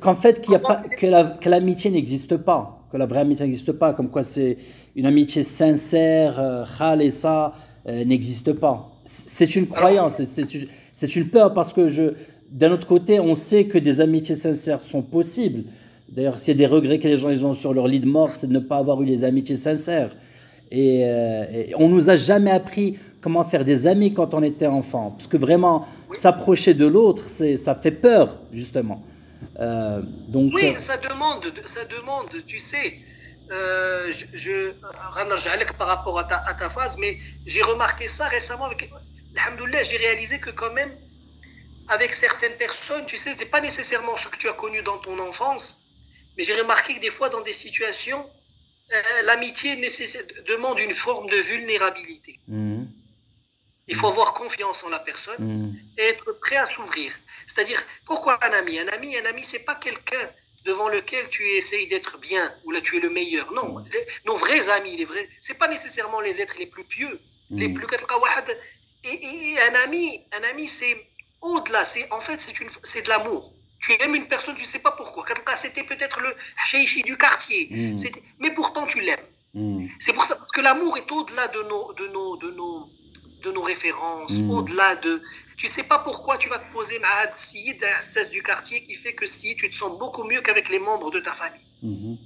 Qu'en 0.00 0.14
fait 0.14 0.40
qu'il 0.40 0.52
y 0.52 0.56
a 0.56 0.60
pas 0.60 0.76
que 0.76 1.48
l'amitié 1.48 1.90
n'existe 1.90 2.36
pas, 2.36 2.86
que 2.92 2.96
la 2.96 3.06
vraie 3.06 3.20
amitié 3.20 3.44
n'existe 3.46 3.72
pas, 3.72 3.92
comme 3.94 4.10
quoi 4.10 4.24
c'est 4.24 4.56
une 4.94 5.06
amitié 5.06 5.42
sincère, 5.42 6.38
euh, 6.38 6.64
khal 6.78 7.02
et 7.02 7.10
ça 7.10 7.54
euh, 7.86 8.04
n'existe 8.04 8.52
pas. 8.54 8.86
C'est 9.04 9.56
une 9.56 9.66
croyance, 9.66 10.20
c'est 10.94 11.16
une 11.16 11.28
peur 11.30 11.52
parce 11.52 11.72
que 11.72 11.88
je 11.88 12.14
d'un 12.50 12.72
autre 12.72 12.86
côté, 12.86 13.20
on 13.20 13.34
sait 13.34 13.64
que 13.64 13.78
des 13.78 14.00
amitiés 14.00 14.34
sincères 14.34 14.80
sont 14.80 15.02
possibles. 15.02 15.64
D'ailleurs, 16.08 16.38
s'il 16.38 16.54
y 16.54 16.64
a 16.64 16.66
des 16.66 16.72
regrets 16.72 16.98
que 16.98 17.06
les 17.06 17.16
gens 17.16 17.30
ils 17.30 17.46
ont 17.46 17.54
sur 17.54 17.72
leur 17.72 17.86
lit 17.86 18.00
de 18.00 18.08
mort, 18.08 18.30
c'est 18.36 18.48
de 18.48 18.52
ne 18.52 18.58
pas 18.58 18.78
avoir 18.78 19.00
eu 19.02 19.04
les 19.04 19.24
amitiés 19.24 19.56
sincères. 19.56 20.10
Et, 20.72 21.02
euh, 21.04 21.44
on 21.76 21.88
nous 21.88 22.10
a 22.10 22.16
jamais 22.16 22.50
appris 22.50 22.96
comment 23.20 23.44
faire 23.44 23.64
des 23.64 23.86
amis 23.86 24.12
quand 24.12 24.34
on 24.34 24.42
était 24.42 24.66
enfant. 24.66 25.14
Parce 25.16 25.28
que 25.28 25.36
vraiment, 25.36 25.86
s'approcher 26.10 26.74
de 26.74 26.86
l'autre, 26.86 27.28
ça 27.28 27.74
fait 27.74 27.90
peur, 27.90 28.36
justement. 28.52 29.02
Euh, 29.60 30.00
donc, 30.28 30.52
oui, 30.54 30.72
euh, 30.74 30.78
ça 30.78 30.96
demande, 30.96 31.44
ça 31.66 31.84
demande, 31.84 32.28
tu 32.46 32.58
sais, 32.58 32.94
euh, 33.52 34.12
je, 34.12 34.38
je 34.38 35.72
par 35.78 35.88
rapport 35.88 36.18
à 36.18 36.24
ta, 36.24 36.42
à 36.46 36.54
ta 36.54 36.68
phase, 36.70 36.96
mais 36.98 37.16
j'ai 37.46 37.62
remarqué 37.62 38.08
ça 38.08 38.26
récemment 38.26 38.66
avec. 38.66 38.88
Alhamdoulilah, 39.36 39.82
j'ai 39.82 39.96
réalisé 39.96 40.38
que 40.38 40.50
quand 40.50 40.72
même, 40.72 40.90
avec 41.90 42.14
certaines 42.14 42.56
personnes, 42.56 43.04
tu 43.06 43.18
sais, 43.18 43.32
ce 43.32 43.38
n'est 43.38 43.46
pas 43.46 43.60
nécessairement 43.60 44.16
ce 44.16 44.28
que 44.28 44.36
tu 44.36 44.48
as 44.48 44.52
connu 44.52 44.80
dans 44.82 44.98
ton 44.98 45.18
enfance, 45.18 45.76
mais 46.36 46.44
j'ai 46.44 46.54
remarqué 46.54 46.94
que 46.94 47.00
des 47.00 47.10
fois, 47.10 47.28
dans 47.28 47.40
des 47.40 47.52
situations, 47.52 48.24
euh, 48.92 49.22
l'amitié 49.22 49.76
demande 50.46 50.78
une 50.78 50.94
forme 50.94 51.28
de 51.28 51.36
vulnérabilité. 51.36 52.38
Mhm. 52.46 52.88
Il 53.88 53.96
faut 53.96 54.06
avoir 54.06 54.34
confiance 54.34 54.84
en 54.84 54.88
la 54.88 55.00
personne 55.00 55.42
mhm. 55.44 55.74
et 55.98 56.02
être 56.02 56.32
prêt 56.40 56.56
à 56.56 56.68
s'ouvrir. 56.72 57.12
C'est-à-dire, 57.48 57.82
pourquoi 58.06 58.38
un 58.44 58.52
ami? 58.52 58.78
Un 58.78 58.86
ami, 58.88 59.16
un 59.16 59.24
ami, 59.24 59.44
c'est 59.44 59.64
pas 59.70 59.74
quelqu'un 59.74 60.30
devant 60.64 60.88
lequel 60.88 61.28
tu 61.30 61.42
essayes 61.56 61.88
d'être 61.88 62.18
bien 62.18 62.52
ou 62.64 62.70
là 62.70 62.80
tu 62.80 62.98
es 62.98 63.00
le 63.00 63.10
meilleur. 63.10 63.50
Non, 63.52 63.84
nos 64.26 64.36
vrais 64.36 64.68
amis, 64.68 64.96
les 64.96 65.06
vrais, 65.06 65.28
c'est 65.40 65.58
pas 65.58 65.66
nécessairement 65.66 66.20
les 66.20 66.40
êtres 66.40 66.54
les 66.60 66.66
plus 66.66 66.84
pieux, 66.84 67.18
les 67.50 67.66
mhm. 67.66 67.74
plus 67.74 67.86
et, 69.02 69.52
et, 69.52 69.60
un 69.60 69.74
ami, 69.86 70.20
un 70.32 70.42
ami, 70.50 70.68
c'est 70.68 70.94
au-delà, 71.42 71.84
c'est 71.84 72.10
en 72.12 72.20
fait 72.20 72.40
c'est 72.82 73.02
de 73.02 73.08
l'amour. 73.08 73.52
Tu 73.80 73.92
aimes 74.00 74.14
une 74.14 74.26
personne, 74.28 74.54
tu 74.56 74.62
ne 74.62 74.66
sais 74.66 74.80
pas 74.80 74.92
pourquoi. 74.92 75.24
C'était 75.56 75.82
peut-être 75.82 76.20
le 76.20 76.34
chéichi 76.66 77.02
du 77.02 77.16
quartier, 77.16 77.68
mm. 77.70 77.96
mais 78.38 78.50
pourtant 78.50 78.86
tu 78.86 79.00
l'aimes. 79.00 79.18
Mm. 79.54 79.86
C'est 79.98 80.12
pour 80.12 80.24
ça 80.24 80.38
que 80.54 80.60
l'amour 80.60 80.98
est 80.98 81.10
au-delà 81.10 81.48
de 81.48 81.62
nos, 81.62 81.92
de 81.94 82.08
nos, 82.08 82.36
de 82.36 82.50
nos, 82.52 82.88
de 83.44 83.52
nos 83.52 83.62
références, 83.62 84.32
mm. 84.32 84.50
au-delà 84.50 84.96
de. 84.96 85.22
Tu 85.56 85.68
sais 85.68 85.82
pas 85.82 85.98
pourquoi 85.98 86.38
tu 86.38 86.48
vas 86.48 86.58
te 86.58 86.72
poser 86.72 86.98
Mahad 86.98 87.36
Si 87.36 87.74
d'un 87.74 88.00
cesse 88.00 88.30
du 88.30 88.42
quartier 88.42 88.82
qui 88.84 88.94
fait 88.94 89.14
que 89.14 89.26
si 89.26 89.56
tu 89.56 89.70
te 89.70 89.74
sens 89.74 89.98
beaucoup 89.98 90.24
mieux 90.24 90.40
qu'avec 90.40 90.68
les 90.68 90.78
membres 90.78 91.10
de 91.10 91.20
ta 91.20 91.32
famille. 91.32 91.60
Mm-hmm. 91.82 92.18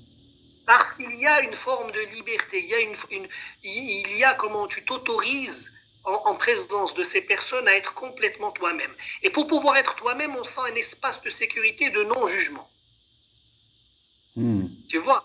Parce 0.66 0.92
qu'il 0.92 1.14
y 1.16 1.26
a 1.26 1.42
une 1.42 1.54
forme 1.54 1.90
de 1.92 2.00
liberté, 2.16 2.62
il 2.62 2.68
y 2.68 2.74
a 2.74 2.80
une, 2.80 2.94
une 3.10 3.28
il 3.64 4.16
y 4.16 4.24
a 4.24 4.34
comment 4.34 4.66
tu 4.66 4.84
t'autorises 4.84 5.73
en, 6.04 6.34
présence 6.34 6.94
de 6.94 7.02
ces 7.02 7.22
personnes 7.22 7.66
à 7.66 7.76
être 7.76 7.94
complètement 7.94 8.50
toi-même. 8.50 8.90
Et 9.22 9.30
pour 9.30 9.46
pouvoir 9.46 9.76
être 9.76 9.94
toi-même, 9.96 10.36
on 10.36 10.44
sent 10.44 10.60
un 10.70 10.74
espace 10.74 11.22
de 11.22 11.30
sécurité, 11.30 11.90
de 11.90 12.02
non-jugement. 12.02 12.68
Hmm. 14.36 14.66
Tu 14.90 14.98
vois? 14.98 15.24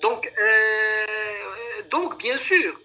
Donc, 0.00 0.26
euh, 0.26 1.82
donc, 1.90 2.18
bien 2.18 2.38
sûr, 2.38 2.78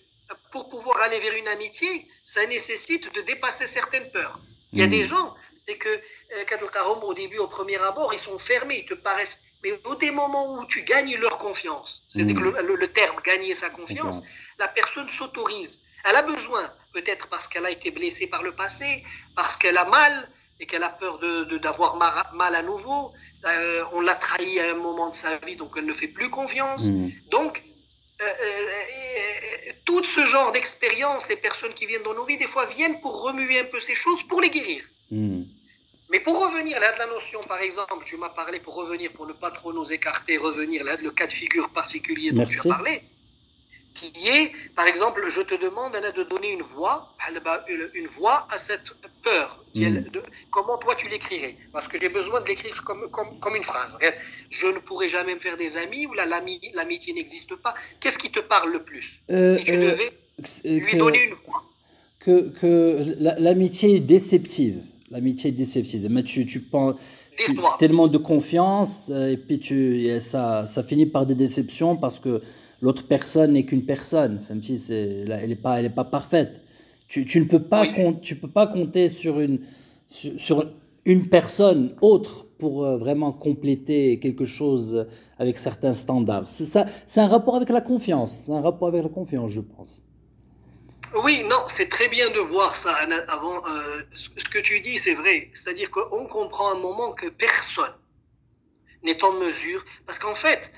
pour 0.52 0.70
pouvoir 0.70 1.00
aller 1.02 1.20
vers 1.20 1.36
une 1.36 1.48
amitié, 1.48 2.06
ça 2.26 2.46
nécessite 2.48 3.13
de 3.13 3.22
dépasser 3.22 3.67
certaines 3.67 4.10
peurs. 4.12 4.39
Il 4.74 4.80
y 4.80 4.84
a 4.84 4.88
hmm. 4.88 4.89
des 4.89 5.06
gens, 5.06 5.34
c'est 5.65 5.78
que 5.78 5.89
euh, 5.89 6.98
au 7.04 7.13
début, 7.13 7.38
au 7.38 7.48
premier 7.48 7.78
abord, 7.78 8.13
ils 8.13 8.20
sont 8.20 8.39
fermés, 8.39 8.80
ils 8.84 8.89
te 8.89 8.94
paraissent. 8.94 9.38
Mais 9.63 9.72
au 9.86 9.96
des 9.96 10.12
moments 10.12 10.58
où 10.58 10.65
tu 10.65 10.82
gagnes 10.82 11.15
leur 11.17 11.38
confiance, 11.38 12.04
c'est 12.10 12.24
hmm. 12.24 12.39
le, 12.39 12.76
le, 12.76 12.88
terme 12.88 13.22
gagner 13.24 13.54
sa 13.54 13.70
confiance, 13.70 14.22
la 14.58 14.67
personne 14.67 15.10
s'autorise. 15.10 15.80
Elle 16.05 16.15
a 16.15 16.21
besoin 16.21 16.69
peut-être 16.93 17.27
parce 17.27 17.47
qu'elle 17.47 17.65
a 17.65 17.71
été 17.71 17.91
blessée 17.91 18.27
par 18.27 18.43
le 18.43 18.51
passé, 18.51 19.03
parce 19.35 19.57
qu'elle 19.57 19.77
a 19.77 19.85
mal 19.85 20.27
et 20.59 20.65
qu'elle 20.65 20.83
a 20.83 20.89
peur 20.89 21.19
d'avoir 21.61 21.95
de, 21.95 22.37
mal 22.37 22.55
à 22.55 22.61
nouveau. 22.61 23.11
Euh, 23.45 23.83
on 23.93 24.01
l'a 24.01 24.15
trahi 24.15 24.59
à 24.59 24.71
un 24.71 24.75
moment 24.75 25.09
de 25.09 25.15
sa 25.15 25.37
vie, 25.37 25.55
donc 25.55 25.71
elle 25.75 25.85
ne 25.85 25.93
fait 25.93 26.07
plus 26.07 26.29
confiance. 26.29 26.85
Mm. 26.85 27.09
Donc, 27.31 27.61
euh, 28.21 28.25
euh, 28.25 29.71
tout 29.85 30.03
ce 30.03 30.25
genre 30.25 30.51
d'expérience, 30.51 31.27
les 31.29 31.35
personnes 31.35 31.73
qui 31.73 31.87
viennent 31.87 32.03
dans 32.03 32.13
nos 32.13 32.25
vies, 32.25 32.37
des 32.37 32.45
fois 32.45 32.65
viennent 32.65 32.99
pour 33.01 33.23
remuer 33.23 33.59
un 33.59 33.65
peu 33.65 33.79
ces 33.79 33.95
choses, 33.95 34.21
pour 34.27 34.41
les 34.41 34.51
guérir. 34.51 34.83
Mm. 35.09 35.41
Mais 36.11 36.19
pour 36.19 36.39
revenir 36.39 36.79
là 36.79 36.91
de 36.91 36.99
la 36.99 37.07
notion, 37.07 37.41
par 37.43 37.59
exemple, 37.59 38.03
tu 38.05 38.17
m'as 38.17 38.29
parlé 38.29 38.59
pour 38.59 38.75
revenir, 38.75 39.11
pour 39.13 39.25
ne 39.25 39.33
pas 39.33 39.49
trop 39.49 39.73
nous 39.73 39.91
écarter, 39.91 40.37
revenir 40.37 40.83
là 40.83 40.97
de 40.97 41.03
le 41.03 41.11
cas 41.11 41.25
de 41.25 41.31
figure 41.31 41.69
particulier 41.69 42.31
dont 42.31 42.45
tu 42.45 42.59
as 42.59 42.63
parlé 42.63 43.01
qui 43.93 44.27
est, 44.27 44.51
par 44.75 44.88
exemple, 44.88 45.21
je 45.30 45.41
te 45.41 45.56
demande 45.62 45.93
de 45.93 46.23
donner 46.23 46.51
une 46.51 46.62
voix, 46.62 47.08
une 47.67 48.08
voix 48.08 48.47
à 48.49 48.60
cette 48.60 48.93
peur. 49.23 49.58
Hmm. 49.73 50.04
comment 50.49 50.77
toi 50.77 50.95
tu 50.95 51.08
l'écrirais? 51.08 51.56
Parce 51.71 51.88
que 51.88 51.97
j'ai 51.99 52.10
besoin 52.10 52.41
de 52.41 52.47
l'écrire 52.47 52.84
comme, 52.84 53.10
comme, 53.39 53.56
une 53.56 53.63
phrase. 53.63 53.97
Je 54.49 54.67
ne 54.67 54.80
pourrai 54.80 55.08
jamais 55.08 55.34
me 55.36 55.39
faire 55.39 55.58
des 55.58 55.77
amis 55.77 56.08
ou 56.08 56.13
l'amitié 56.13 57.13
n'existe 57.13 57.56
pas. 57.56 57.73
Qu'est-ce 57.99 58.19
qui 58.19 58.32
te 58.32 58.39
parle 58.39 58.73
le 58.73 58.82
plus? 58.82 59.19
Euh, 59.30 59.58
Si 59.58 59.63
tu 59.63 59.75
euh, 59.75 59.91
devais 59.91 60.80
lui 60.80 60.97
donner 60.97 61.23
une 61.23 61.36
voix. 61.45 61.63
Que, 62.19 62.49
que 62.60 63.15
l'amitié 63.39 63.95
est 63.95 63.99
déceptive. 64.01 64.80
L'amitié 65.10 65.49
est 65.49 65.54
déceptive. 65.54 66.08
Mais 66.10 66.23
tu, 66.23 66.45
tu 66.45 66.60
penses 66.60 66.95
tellement 67.80 68.08
de 68.08 68.17
confiance 68.17 69.06
euh, 69.10 69.32
et 69.32 69.38
puis 69.38 69.60
tu, 69.60 70.19
ça, 70.19 70.67
ça 70.67 70.84
finit 70.84 71.06
par 71.06 71.25
des 71.25 71.36
déceptions 71.36 71.95
parce 71.95 72.19
que 72.19 72.41
l'autre 72.82 73.08
personne 73.08 73.54
n'est 73.54 73.63
qu'une 73.63 73.86
personne, 73.86 74.44
même 74.50 74.63
si 74.63 74.84
elle 74.89 75.48
n'est 75.48 75.56
pas, 75.56 75.80
elle 75.80 75.86
est 75.86 75.96
pas 75.96 76.04
parfaite. 76.04 76.62
Tu, 77.08 77.26
tu 77.26 77.39
ne 77.39 77.46
peux 77.46 77.62
pas, 77.62 77.86
tu 78.22 78.36
peux 78.36 78.48
pas 78.48 78.67
compter 78.67 79.10
sur 79.10 79.39
une, 79.39 79.60
sur, 80.10 80.65
une 81.06 81.28
personne 81.28 81.96
autre 82.02 82.46
pour 82.58 82.86
euh, 82.86 82.98
vraiment 82.98 83.32
compléter 83.32 84.20
quelque 84.20 84.46
chose 84.46 85.08
avec 85.39 85.58
certains 85.58 85.94
standards. 85.94 86.48
C'est 86.48 86.65
ça, 86.65 86.86
c'est 87.06 87.20
un 87.20 87.28
rapport 87.28 87.56
avec 87.56 87.70
la 87.70 87.82
confiance. 87.82 88.44
C'est 88.46 88.52
un 88.54 88.62
rapport 88.62 88.88
avec 88.88 89.04
la 89.04 89.10
confiance, 89.10 89.52
je 89.52 89.62
pense. 89.62 90.02
Oui, 91.24 91.44
non, 91.50 91.63
c'est 91.67 91.89
très 91.89 92.08
bien 92.08 92.30
de 92.30 92.39
voir 92.39 92.76
ça 92.76 92.96
avant. 93.28 93.58
Euh, 93.67 94.02
ce 94.13 94.46
que 94.46 94.60
tu 94.60 94.80
dis, 94.80 94.98
c'est 94.98 95.13
vrai. 95.13 95.50
C'est-à-dire 95.54 95.91
qu'on 95.91 96.26
comprend 96.26 96.72
un 96.72 96.80
moment 96.80 97.12
que 97.12 97.28
personne 97.28 97.94
n'est 99.04 99.22
en 99.24 99.34
mesure, 99.34 99.84
parce 100.06 100.20
qu'en 100.20 100.36
fait, 100.36 100.72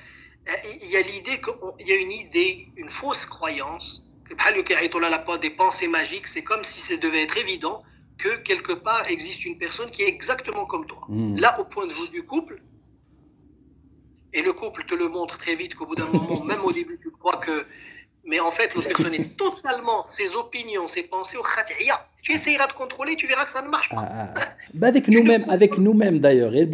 il 0.81 0.89
y 0.89 0.97
a 0.97 1.01
l'idée 1.01 1.39
qu'il 1.41 1.87
y 1.87 1.91
a 1.91 1.95
une 1.95 2.11
idée, 2.11 2.67
une 2.75 2.89
fausse 2.89 3.25
croyance, 3.25 4.03
que 4.25 5.37
des 5.37 5.49
pensées 5.49 5.87
magiques, 5.87 6.27
c'est 6.27 6.43
comme 6.43 6.63
si 6.63 6.79
ça 6.79 6.97
devait 6.97 7.23
être 7.23 7.37
évident 7.37 7.83
que 8.17 8.37
quelque 8.37 8.73
part 8.73 9.09
existe 9.09 9.45
une 9.45 9.57
personne 9.57 9.89
qui 9.89 10.03
est 10.03 10.07
exactement 10.07 10.65
comme 10.65 10.85
toi. 10.85 11.01
Hmm. 11.07 11.35
Là, 11.37 11.59
au 11.59 11.65
point 11.65 11.87
de 11.87 11.93
vue 11.93 12.09
du 12.09 12.23
couple, 12.23 12.61
et 14.33 14.41
le 14.41 14.53
couple 14.53 14.85
te 14.85 14.95
le 14.95 15.07
montre 15.07 15.37
très 15.37 15.55
vite 15.55 15.75
qu'au 15.75 15.85
bout 15.85 15.95
d'un 15.95 16.07
moment, 16.07 16.43
même 16.45 16.61
au 16.61 16.71
début, 16.71 16.97
tu 17.01 17.11
crois 17.11 17.37
que 17.37 17.65
mais 18.25 18.39
en 18.39 18.51
fait, 18.51 18.73
l'autre 18.73 18.87
personne 18.95 19.13
est 19.13 19.37
totalement 19.37 20.03
ses 20.03 20.35
opinions, 20.35 20.87
ses 20.87 21.03
pensées 21.03 21.37
au 21.37 21.43
khatiya. 21.43 22.05
Tu 22.21 22.33
essayeras 22.33 22.67
de 22.67 22.73
contrôler, 22.73 23.15
tu 23.15 23.27
verras 23.27 23.43
que 23.45 23.51
ça 23.51 23.61
ne 23.61 23.67
marche 23.67 23.89
pas. 23.89 24.07
Ah, 24.09 24.33
ah. 24.35 24.39
Bah 24.73 24.87
avec 24.87 25.07
nous-mêmes, 25.15 25.45
avec 25.49 25.77
nous-mêmes 25.77 26.19
d'ailleurs. 26.19 26.51
avec 26.51 26.71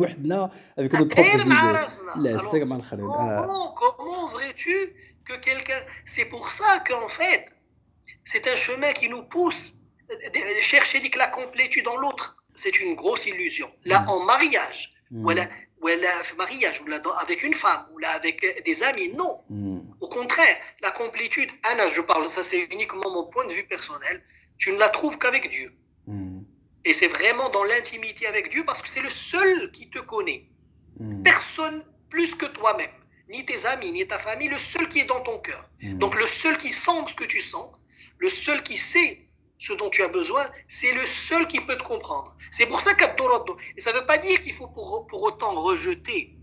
notre 0.93 1.09
propre 1.09 1.35
idée. 1.35 1.43
Comment, 2.97 3.73
comment 3.73 4.27
vrai-tu 4.27 4.93
que 5.25 5.35
quelqu'un. 5.39 5.79
C'est 6.05 6.25
pour 6.25 6.51
ça 6.51 6.83
qu'en 6.87 7.07
fait, 7.07 7.45
c'est 8.23 8.47
un 8.47 8.55
chemin 8.55 8.93
qui 8.93 9.09
nous 9.09 9.23
pousse. 9.23 9.75
Chercher 10.61 11.01
la 11.17 11.27
complétude 11.27 11.85
dans 11.85 11.97
l'autre, 11.97 12.35
c'est 12.55 12.79
une 12.79 12.95
grosse 12.95 13.27
illusion. 13.27 13.69
Là, 13.85 14.01
mm. 14.01 14.09
en 14.09 14.23
mariage, 14.23 14.91
mm. 15.11 15.21
voilà 15.21 15.47
ou 15.81 15.87
elle 15.87 16.05
a 16.05 16.23
fait 16.23 16.35
mariage, 16.35 16.81
ou 16.81 16.87
là, 16.87 17.01
avec 17.21 17.43
une 17.43 17.53
femme, 17.53 17.85
ou 17.93 17.99
là, 17.99 18.11
avec 18.11 18.63
des 18.65 18.83
amis. 18.83 19.13
Non. 19.13 19.39
Hmm. 19.49 19.79
Au 19.99 20.07
contraire, 20.07 20.57
la 20.81 20.91
complétude, 20.91 21.49
Anna, 21.63 21.89
je 21.89 22.01
parle, 22.01 22.29
ça 22.29 22.43
c'est 22.43 22.65
uniquement 22.71 23.09
mon 23.09 23.25
point 23.25 23.45
de 23.45 23.53
vue 23.53 23.65
personnel, 23.65 24.21
tu 24.57 24.71
ne 24.71 24.77
la 24.77 24.89
trouves 24.89 25.17
qu'avec 25.17 25.49
Dieu. 25.49 25.73
Hmm. 26.07 26.41
Et 26.85 26.93
c'est 26.93 27.07
vraiment 27.07 27.49
dans 27.49 27.63
l'intimité 27.63 28.27
avec 28.27 28.49
Dieu 28.49 28.63
parce 28.65 28.81
que 28.81 28.89
c'est 28.89 29.01
le 29.01 29.09
seul 29.09 29.71
qui 29.71 29.89
te 29.89 29.99
connaît. 29.99 30.45
Hmm. 30.99 31.23
Personne 31.23 31.83
plus 32.09 32.35
que 32.35 32.45
toi-même, 32.45 32.89
ni 33.29 33.45
tes 33.45 33.65
amis, 33.65 33.91
ni 33.91 34.07
ta 34.07 34.17
famille, 34.17 34.49
le 34.49 34.57
seul 34.57 34.89
qui 34.89 34.99
est 34.99 35.05
dans 35.05 35.21
ton 35.21 35.39
cœur. 35.39 35.69
Donc 35.81 36.15
le 36.15 36.25
seul 36.25 36.57
qui 36.57 36.69
sent 36.69 37.05
ce 37.07 37.15
que 37.15 37.23
tu 37.23 37.39
sens, 37.39 37.69
le 38.17 38.29
seul 38.29 38.63
qui 38.63 38.77
sait 38.77 39.28
ce 39.59 39.73
dont 39.73 39.89
tu 39.89 40.01
as 40.01 40.07
besoin, 40.07 40.49
c'est 40.67 40.93
le 40.93 41.05
seul 41.05 41.45
qui 41.47 41.59
peut 41.59 41.77
te 41.77 41.83
comprendre. 41.83 42.35
C'est 42.49 42.65
pour 42.65 42.81
ça 42.81 42.93
qu'Abdorado. 42.93 43.57
Et 43.75 43.81
ça 43.81 43.91
ne 43.91 43.99
veut 43.99 44.05
pas 44.05 44.17
dire 44.17 44.41
qu'il 44.41 44.53
faut 44.53 44.67
pour, 44.67 45.05
pour, 45.05 45.21
autant 45.21 45.51
rejeter 45.51 46.37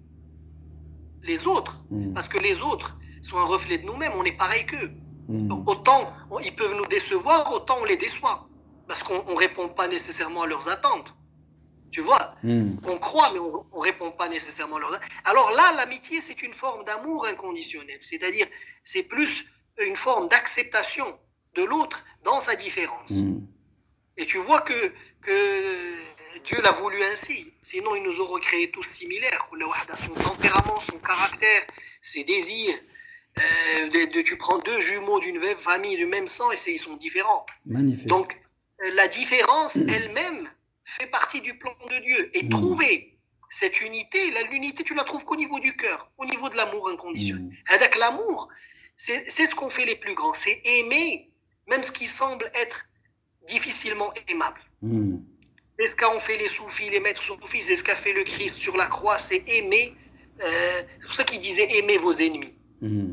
les 1.23 1.47
autres, 1.47 1.79
mm. 1.91 2.13
parce 2.13 2.29
que 2.29 2.39
les 2.39 2.61
autres 2.61 2.99
sont 3.23 3.39
un 3.39 3.45
reflet 3.45 3.79
de 3.79 3.87
nous-mêmes, 3.87 4.13
on 4.15 4.25
est 4.25 4.37
pareil 4.37 4.67
qu'eux. 4.67 4.93
Mm. 5.29 5.51
Autant 5.67 6.13
ils 6.45 6.55
peuvent 6.55 6.77
nous 6.77 6.87
décevoir, 6.87 7.51
autant 7.53 7.79
on 7.81 7.85
les 7.85 7.97
déçoit, 7.97 8.49
parce 8.87 9.03
qu'on 9.03 9.25
ne 9.33 9.37
répond 9.37 9.69
pas 9.69 9.89
nécessairement 9.89 10.43
à 10.43 10.47
leurs 10.47 10.69
attentes. 10.69 11.17
Tu 11.91 12.03
vois 12.03 12.35
mm. 12.43 12.77
On 12.87 12.99
croit, 12.99 13.33
mais 13.33 13.39
on 13.39 13.65
ne 13.79 13.83
répond 13.83 14.11
pas 14.11 14.29
nécessairement 14.29 14.77
à 14.77 14.81
leurs 14.81 14.95
attentes. 14.95 15.11
Alors 15.25 15.51
là, 15.53 15.73
l'amitié, 15.75 16.21
c'est 16.21 16.43
une 16.43 16.53
forme 16.53 16.85
d'amour 16.85 17.27
inconditionnel, 17.27 17.97
c'est-à-dire 18.03 18.47
c'est 18.85 19.05
plus 19.05 19.47
une 19.79 19.97
forme 19.97 20.29
d'acceptation 20.29 21.19
de 21.57 21.65
l'autre 21.65 22.05
dans 22.25 22.41
sa 22.41 22.57
différence. 22.57 23.11
Mm. 23.11 23.41
Et 24.19 24.27
tu 24.27 24.39
vois 24.39 24.61
que, 24.63 24.93
que 25.23 25.95
Dieu 26.45 26.61
l'a 26.63 26.73
voulu 26.73 27.03
ainsi. 27.13 27.53
Sinon, 27.61 27.95
il 27.97 28.03
nous 28.03 28.21
aurait 28.21 28.41
créés 28.41 28.71
tous 28.71 28.83
similaires. 28.83 29.49
Son 29.95 30.15
tempérament, 30.15 30.81
son 30.81 30.99
caractère, 30.99 31.67
ses 32.01 32.25
désirs. 32.25 32.75
Euh, 33.39 34.23
tu 34.25 34.39
prends 34.39 34.59
deux 34.59 34.81
jumeaux 34.81 35.21
d'une 35.21 35.39
même 35.39 35.59
famille, 35.59 35.97
du 35.97 36.07
même 36.07 36.27
sang, 36.27 36.51
et 36.53 36.57
ils 36.67 36.79
sont 36.79 36.97
différents. 36.97 37.45
Magnifique. 37.67 38.07
Donc, 38.07 38.41
euh, 38.83 38.91
la 38.95 39.09
différence 39.09 39.77
elle-même 39.89 40.49
fait 40.85 41.07
partie 41.07 41.41
du 41.41 41.59
plan 41.59 41.75
de 41.91 41.99
Dieu. 41.99 42.31
Et 42.35 42.45
mm. 42.45 42.49
trouver 42.49 43.19
cette 43.51 43.81
unité, 43.81 44.33
l'unité, 44.51 44.85
tu 44.85 44.95
la 44.95 45.05
trouves 45.05 45.25
qu'au 45.25 45.37
niveau 45.37 45.61
du 45.61 45.77
cœur, 45.77 46.11
au 46.19 46.25
niveau 46.25 46.49
de 46.49 46.57
l'amour 46.57 46.89
inconditionnel. 46.89 47.45
Mm. 47.45 47.75
Avec 47.75 47.97
l'amour, 47.97 48.49
c'est 48.97 49.29
ce 49.29 49.55
qu'on 49.55 49.69
fait 49.69 49.85
les 49.85 49.97
plus 49.97 50.15
grands, 50.15 50.33
c'est 50.33 50.61
aimer 50.65 51.31
même 51.69 51.83
ce 51.83 51.93
qui 51.93 52.09
semble 52.09 52.51
être 52.55 52.87
difficilement 53.47 54.13
aimable. 54.29 54.61
Hmm. 54.83 55.19
C'est 55.79 55.89
ce 55.89 55.97
qu'ont 55.97 56.21
fait 56.21 56.39
les 56.39 56.49
soufis, 56.49 56.91
les 56.91 57.01
maîtres 57.01 57.23
soufis, 57.23 57.63
c'est 57.63 57.77
ce 57.77 57.85
qu'a 57.85 57.97
fait 57.97 58.13
le 58.13 58.25
Christ 58.25 58.59
sur 58.59 58.77
la 58.77 58.87
croix, 58.87 59.19
c'est 59.19 59.45
aimer. 59.49 59.95
Euh, 60.41 60.83
c'est 61.01 61.07
pour 61.07 61.15
ça 61.15 61.25
qu'il 61.25 61.41
disait 61.41 61.77
aimer 61.77 61.99
vos 61.99 62.13
ennemis. 62.13 62.57
Hmm. 62.81 63.13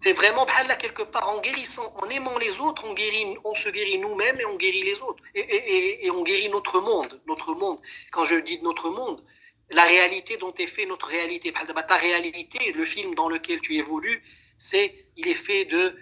C'est 0.00 0.14
vraiment, 0.14 0.46
là, 0.66 0.76
quelque 0.76 1.02
part, 1.02 1.28
en 1.28 1.42
guérissant, 1.42 1.94
en 2.00 2.08
aimant 2.08 2.38
les 2.38 2.58
autres, 2.58 2.86
on, 2.86 2.94
guérit, 2.94 3.36
on 3.44 3.54
se 3.54 3.68
guérit 3.68 3.98
nous-mêmes 3.98 4.40
et 4.40 4.46
on 4.46 4.56
guérit 4.56 4.82
les 4.82 4.98
autres. 5.02 5.22
Et, 5.34 6.06
et, 6.06 6.10
on 6.10 6.22
guérit 6.22 6.48
notre 6.48 6.80
monde. 6.80 7.20
Notre 7.26 7.52
monde. 7.52 7.78
Quand 8.10 8.24
je 8.24 8.36
dis 8.36 8.58
notre 8.62 8.88
monde, 8.88 9.22
la 9.68 9.84
réalité 9.84 10.38
dont 10.38 10.54
est 10.54 10.66
fait 10.66 10.86
notre 10.86 11.08
réalité. 11.08 11.52
Ta 11.52 11.96
réalité, 11.96 12.72
le 12.72 12.84
film 12.86 13.14
dans 13.14 13.28
lequel 13.28 13.60
tu 13.60 13.74
évolues, 13.74 14.22
c'est, 14.56 15.06
il 15.18 15.28
est 15.28 15.34
fait 15.34 15.66
de 15.66 15.94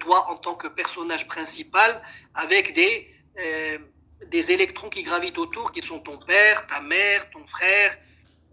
toi 0.00 0.30
en 0.30 0.36
tant 0.36 0.54
que 0.54 0.68
personnage 0.68 1.26
principal 1.26 2.00
avec 2.34 2.72
des, 2.74 3.08
euh, 3.38 3.78
des 4.26 4.52
électrons 4.52 4.88
qui 4.88 5.02
gravitent 5.02 5.38
autour, 5.38 5.72
qui 5.72 5.82
sont 5.82 6.00
ton 6.00 6.18
père, 6.18 6.66
ta 6.66 6.80
mère, 6.80 7.30
ton 7.30 7.46
frère, 7.46 7.96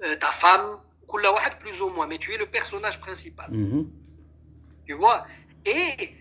euh, 0.03 0.15
ta 0.15 0.31
femme, 0.31 0.79
plus 1.59 1.79
ou 1.79 1.89
moins, 1.89 2.07
mais 2.07 2.17
tu 2.17 2.33
es 2.33 2.37
le 2.37 2.47
personnage 2.47 2.99
principal. 2.99 3.51
Mhm. 3.51 3.87
Tu 4.87 4.93
vois? 4.93 5.25
Et 5.65 6.15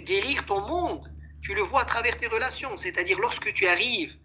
guérir 0.00 0.44
ton 0.46 0.60
monde, 0.62 1.06
tu 1.42 1.54
le 1.54 1.60
vois 1.62 1.82
à 1.82 1.84
travers 1.84 2.18
tes 2.18 2.26
relations, 2.26 2.76
c'est-à-dire 2.76 3.18
lorsque 3.20 3.52
tu 3.52 3.66
arrives 3.66 4.16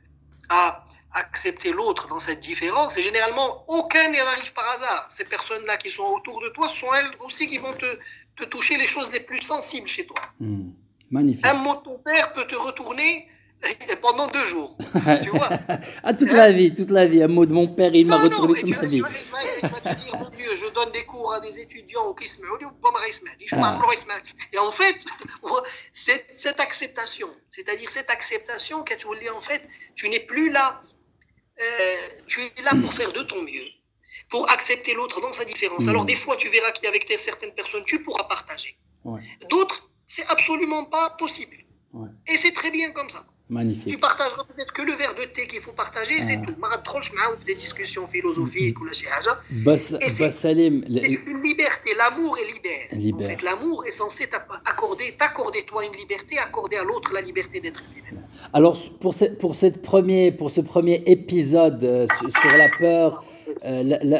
à 0.49 0.83
accepter 1.13 1.71
l'autre 1.71 2.07
dans 2.07 2.19
cette 2.19 2.39
différence, 2.39 2.97
et 2.97 3.01
généralement, 3.01 3.63
aucun 3.67 4.09
n'arrive 4.09 4.51
par 4.53 4.67
hasard. 4.71 5.05
Ces 5.09 5.25
personnes-là 5.25 5.77
qui 5.77 5.91
sont 5.91 6.03
autour 6.03 6.41
de 6.41 6.49
toi 6.49 6.67
sont 6.67 6.91
elles 6.93 7.11
aussi 7.19 7.47
qui 7.47 7.59
vont 7.59 7.73
te, 7.73 7.99
te 8.35 8.45
toucher 8.45 8.77
les 8.77 8.87
choses 8.87 9.11
les 9.11 9.19
plus 9.19 9.41
sensibles 9.41 9.87
chez 9.87 10.05
toi. 10.05 10.21
Hmm. 10.39 10.71
Magnifique. 11.09 11.45
Un 11.45 11.53
mot 11.53 11.75
de 11.75 11.83
ton 11.83 11.99
père 11.99 12.33
peut 12.33 12.45
te 12.45 12.55
retourner 12.55 13.27
pendant 14.01 14.27
deux 14.27 14.45
jours. 14.45 14.75
tu 15.23 15.29
vois 15.29 15.49
Ah, 16.03 16.13
toute 16.13 16.31
la 16.31 16.51
vie, 16.51 16.73
toute 16.73 16.91
la 16.91 17.05
vie. 17.05 17.23
Un 17.23 17.27
mot 17.27 17.45
de 17.45 17.53
mon 17.53 17.67
père, 17.67 17.93
il 17.93 18.07
m'a 18.07 18.17
retourné 18.17 18.59
toute 18.59 18.69
ma 18.69 18.85
vie. 18.85 19.01
Tu 19.01 19.67
vas, 19.67 19.69
te 19.69 19.99
dire, 20.01 20.17
mon 20.17 20.29
Dieu, 20.29 20.55
je 20.55 20.73
donne 20.73 20.91
des 20.91 21.05
cours 21.05 21.33
à 21.33 21.39
des 21.39 21.59
étudiants 21.59 22.05
au 22.05 22.13
Kisme, 22.13 22.45
et 24.51 24.57
en 24.59 24.71
fait, 24.71 25.05
cette, 25.91 26.27
cette 26.33 26.59
acceptation, 26.59 27.29
c'est-à-dire 27.47 27.89
cette 27.89 28.09
acceptation, 28.09 28.83
que 28.83 28.95
tu 28.95 29.07
en 29.07 29.41
fait, 29.41 29.61
tu 29.95 30.09
n'es 30.09 30.19
plus 30.19 30.49
là. 30.49 30.81
Euh, 31.59 32.07
tu 32.27 32.41
es 32.41 32.61
là 32.63 32.71
pour 32.81 32.93
faire 32.93 33.13
de 33.13 33.21
ton 33.21 33.43
mieux 33.43 33.67
pour 34.33 34.49
accepter 34.49 34.95
l'autre 34.95 35.21
dans 35.21 35.31
sa 35.31 35.45
différence. 35.45 35.87
Alors, 35.87 36.05
des 36.05 36.15
fois, 36.15 36.35
tu 36.35 36.49
verras 36.49 36.71
qu'avec 36.71 37.03
certaines 37.17 37.53
personnes, 37.53 37.83
tu 37.85 38.01
pourras 38.01 38.23
partager. 38.23 38.75
D'autres, 39.51 39.87
c'est 40.07 40.27
absolument 40.27 40.85
pas 40.85 41.11
possible. 41.11 41.57
Et 42.25 42.35
c'est 42.35 42.51
très 42.51 42.71
bien 42.71 42.89
comme 42.97 43.11
ça. 43.11 43.23
Magnifique. 43.49 43.93
Tu 43.93 43.99
partageras 43.99 44.45
peut-être 44.45 44.73
que 44.73 44.81
le 44.81 44.93
verre 44.93 45.13
de 45.13 45.25
thé 45.25 45.45
qu'il 45.45 45.59
faut 45.59 45.73
partager, 45.73 46.23
c'est 46.23 46.41
tout. 46.41 46.55
des 47.45 47.53
discussions 47.53 48.07
philosophiques 48.07 48.79
ou 48.81 48.85
la 48.85 48.93
c'est 50.89 51.31
une 51.33 51.43
liberté. 51.43 51.91
L'amour 51.95 52.35
est 52.39 52.47
libère. 52.53 52.87
En 53.13 53.29
fait, 53.29 53.41
l'amour 53.43 53.85
est 53.85 53.91
censé 53.91 54.27
t'accorder, 54.27 55.13
t'accorder 55.19 55.63
toi 55.65 55.85
une 55.85 55.93
liberté, 55.93 56.39
accorder 56.39 56.77
à 56.77 56.83
l'autre 56.83 57.13
la 57.13 57.21
liberté 57.21 57.59
d'être 57.59 57.83
libre. 57.93 58.23
Alors, 58.51 58.75
pour, 58.99 59.13
ce, 59.13 59.25
pour, 59.25 59.53
cette 59.53 59.83
premier, 59.83 60.31
pour 60.31 60.49
ce 60.49 60.61
premier 60.61 61.03
épisode 61.05 61.83
euh, 61.83 62.07
sur 62.41 62.57
la 62.57 62.69
peur, 62.79 63.23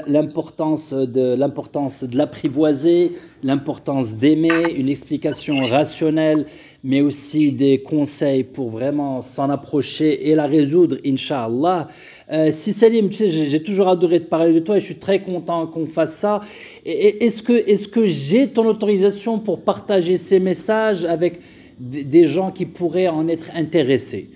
l'importance 0.08 0.94
de 0.94 1.36
l'importance 1.36 2.04
de 2.04 2.18
l'apprivoiser, 2.18 3.12
l'importance 3.44 4.16
d'aimer, 4.16 4.74
une 4.78 4.88
explication 4.88 5.66
rationnelle, 5.66 6.46
mais 6.84 7.02
aussi 7.02 7.52
des 7.52 7.80
conseils 7.80 8.44
pour 8.44 8.70
vraiment 8.70 9.22
s'en 9.22 9.50
approcher 9.50 10.30
et 10.30 10.36
la 10.36 10.46
résoudre, 10.46 10.98
inshallah. 11.06 11.88
Euh, 12.32 12.52
si 12.52 12.74
Salim, 12.74 13.10
tu 13.10 13.28
sais, 13.28 13.28
j'ai 13.28 13.64
toujours 13.64 13.90
adoré 13.90 14.20
te 14.20 14.30
parler 14.30 14.54
de 14.54 14.60
toi 14.60 14.78
et 14.78 14.80
je 14.80 14.86
suis 14.86 14.96
très 14.96 15.20
content 15.20 15.68
qu'on 15.68 15.86
fasse 15.86 16.16
ça. 16.16 16.42
Est-ce 16.86 17.44
que, 17.44 17.54
est 17.54 17.90
que 17.90 18.06
j'ai 18.06 18.48
ton 18.48 18.66
autorisation 18.66 19.40
pour 19.40 19.62
partager 19.62 20.18
ces 20.18 20.40
messages 20.40 21.06
avec 21.06 21.40
des 21.80 22.28
gens 22.28 22.52
qui 22.52 22.66
pourraient 22.66 23.10
en 23.10 23.28
être 23.28 23.48
intéressés? 23.56 24.30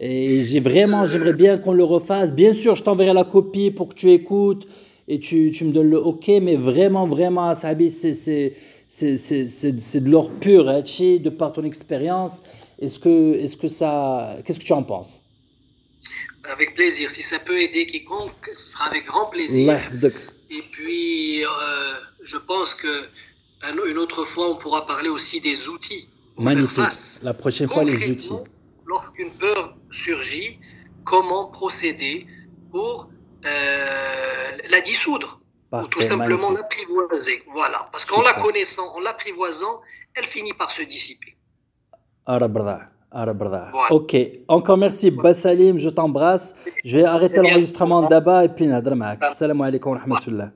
Et 0.00 0.42
j'ai 0.44 0.60
vraiment, 0.60 1.04
j'aimerais 1.04 1.34
bien 1.34 1.58
qu'on 1.58 1.74
le 1.74 1.84
refasse. 1.84 2.32
Bien 2.32 2.54
sûr, 2.54 2.74
je 2.74 2.82
t'enverrai 2.82 3.12
la 3.12 3.24
copie 3.24 3.70
pour 3.70 3.90
que 3.90 3.94
tu 3.94 4.10
écoutes 4.10 4.66
et 5.06 5.20
tu, 5.20 5.52
tu 5.52 5.64
me 5.64 5.72
donnes 5.72 5.90
le 5.90 5.98
OK, 5.98 6.28
mais 6.40 6.56
vraiment, 6.56 7.06
vraiment, 7.06 7.54
Sabi, 7.54 7.90
c'est 7.90 8.54
de 8.90 10.10
l'or 10.10 10.30
pur, 10.30 10.70
hein, 10.70 10.80
de 10.80 11.28
par 11.28 11.52
ton 11.52 11.64
expérience. 11.64 12.42
Est-ce 12.80 12.98
que, 12.98 13.34
est 13.34 13.60
que 13.60 13.68
ça. 13.68 14.38
Qu'est-ce 14.46 14.58
que 14.58 14.64
tu 14.64 14.72
en 14.72 14.82
penses? 14.82 15.20
Avec 16.50 16.74
plaisir. 16.74 17.10
Si 17.10 17.22
ça 17.22 17.38
peut 17.38 17.60
aider 17.60 17.84
quiconque, 17.84 18.50
ce 18.56 18.70
sera 18.70 18.86
avec 18.86 19.04
grand 19.04 19.26
plaisir. 19.26 19.78
Et 20.50 20.62
puis, 20.72 21.44
euh, 21.44 21.48
je 22.24 22.38
pense 22.38 22.74
que 22.74 22.88
une 23.86 23.98
autre 23.98 24.24
fois, 24.24 24.50
on 24.50 24.56
pourra 24.56 24.86
parler 24.86 25.10
aussi 25.10 25.40
des 25.40 25.68
outils. 25.68 26.08
Magnifique. 26.38 27.22
La 27.22 27.34
prochaine 27.34 27.68
fois, 27.68 27.84
les 27.84 28.10
outils. 28.10 28.30
Lorsqu'une 28.90 29.30
peur 29.30 29.76
surgit, 29.90 30.58
comment 31.04 31.44
procéder 31.46 32.26
pour 32.72 33.08
euh, 33.44 33.48
la 34.68 34.80
dissoudre 34.80 35.40
ou 35.72 35.86
tout 35.86 36.00
simplement 36.00 36.50
l'apprivoiser. 36.50 37.42
Voilà. 37.54 37.88
Parce 37.92 38.04
qu'en 38.04 38.22
la 38.22 38.34
connaissant, 38.34 38.88
en 38.96 39.00
l'apprivoisant, 39.00 39.80
elle 40.14 40.26
finit 40.26 40.52
par 40.52 40.70
se 40.72 40.82
dissiper. 40.82 41.36
Voilà. 43.72 43.90
Ok, 43.90 44.16
encore 44.48 44.76
merci 44.76 45.10
Bassalim, 45.10 45.78
je 45.78 45.88
t'embrasse. 45.88 46.54
Je 46.84 46.98
vais 46.98 47.04
arrêter 47.04 47.40
l'enregistrement 47.40 48.02
d'Aba 48.02 48.44
et 48.44 48.48
puis 48.48 48.66
Nadra 48.66 49.16
Salam 49.34 49.60
alaikum 49.62 49.92
wa 49.92 49.98
rahmatullah. 49.98 50.50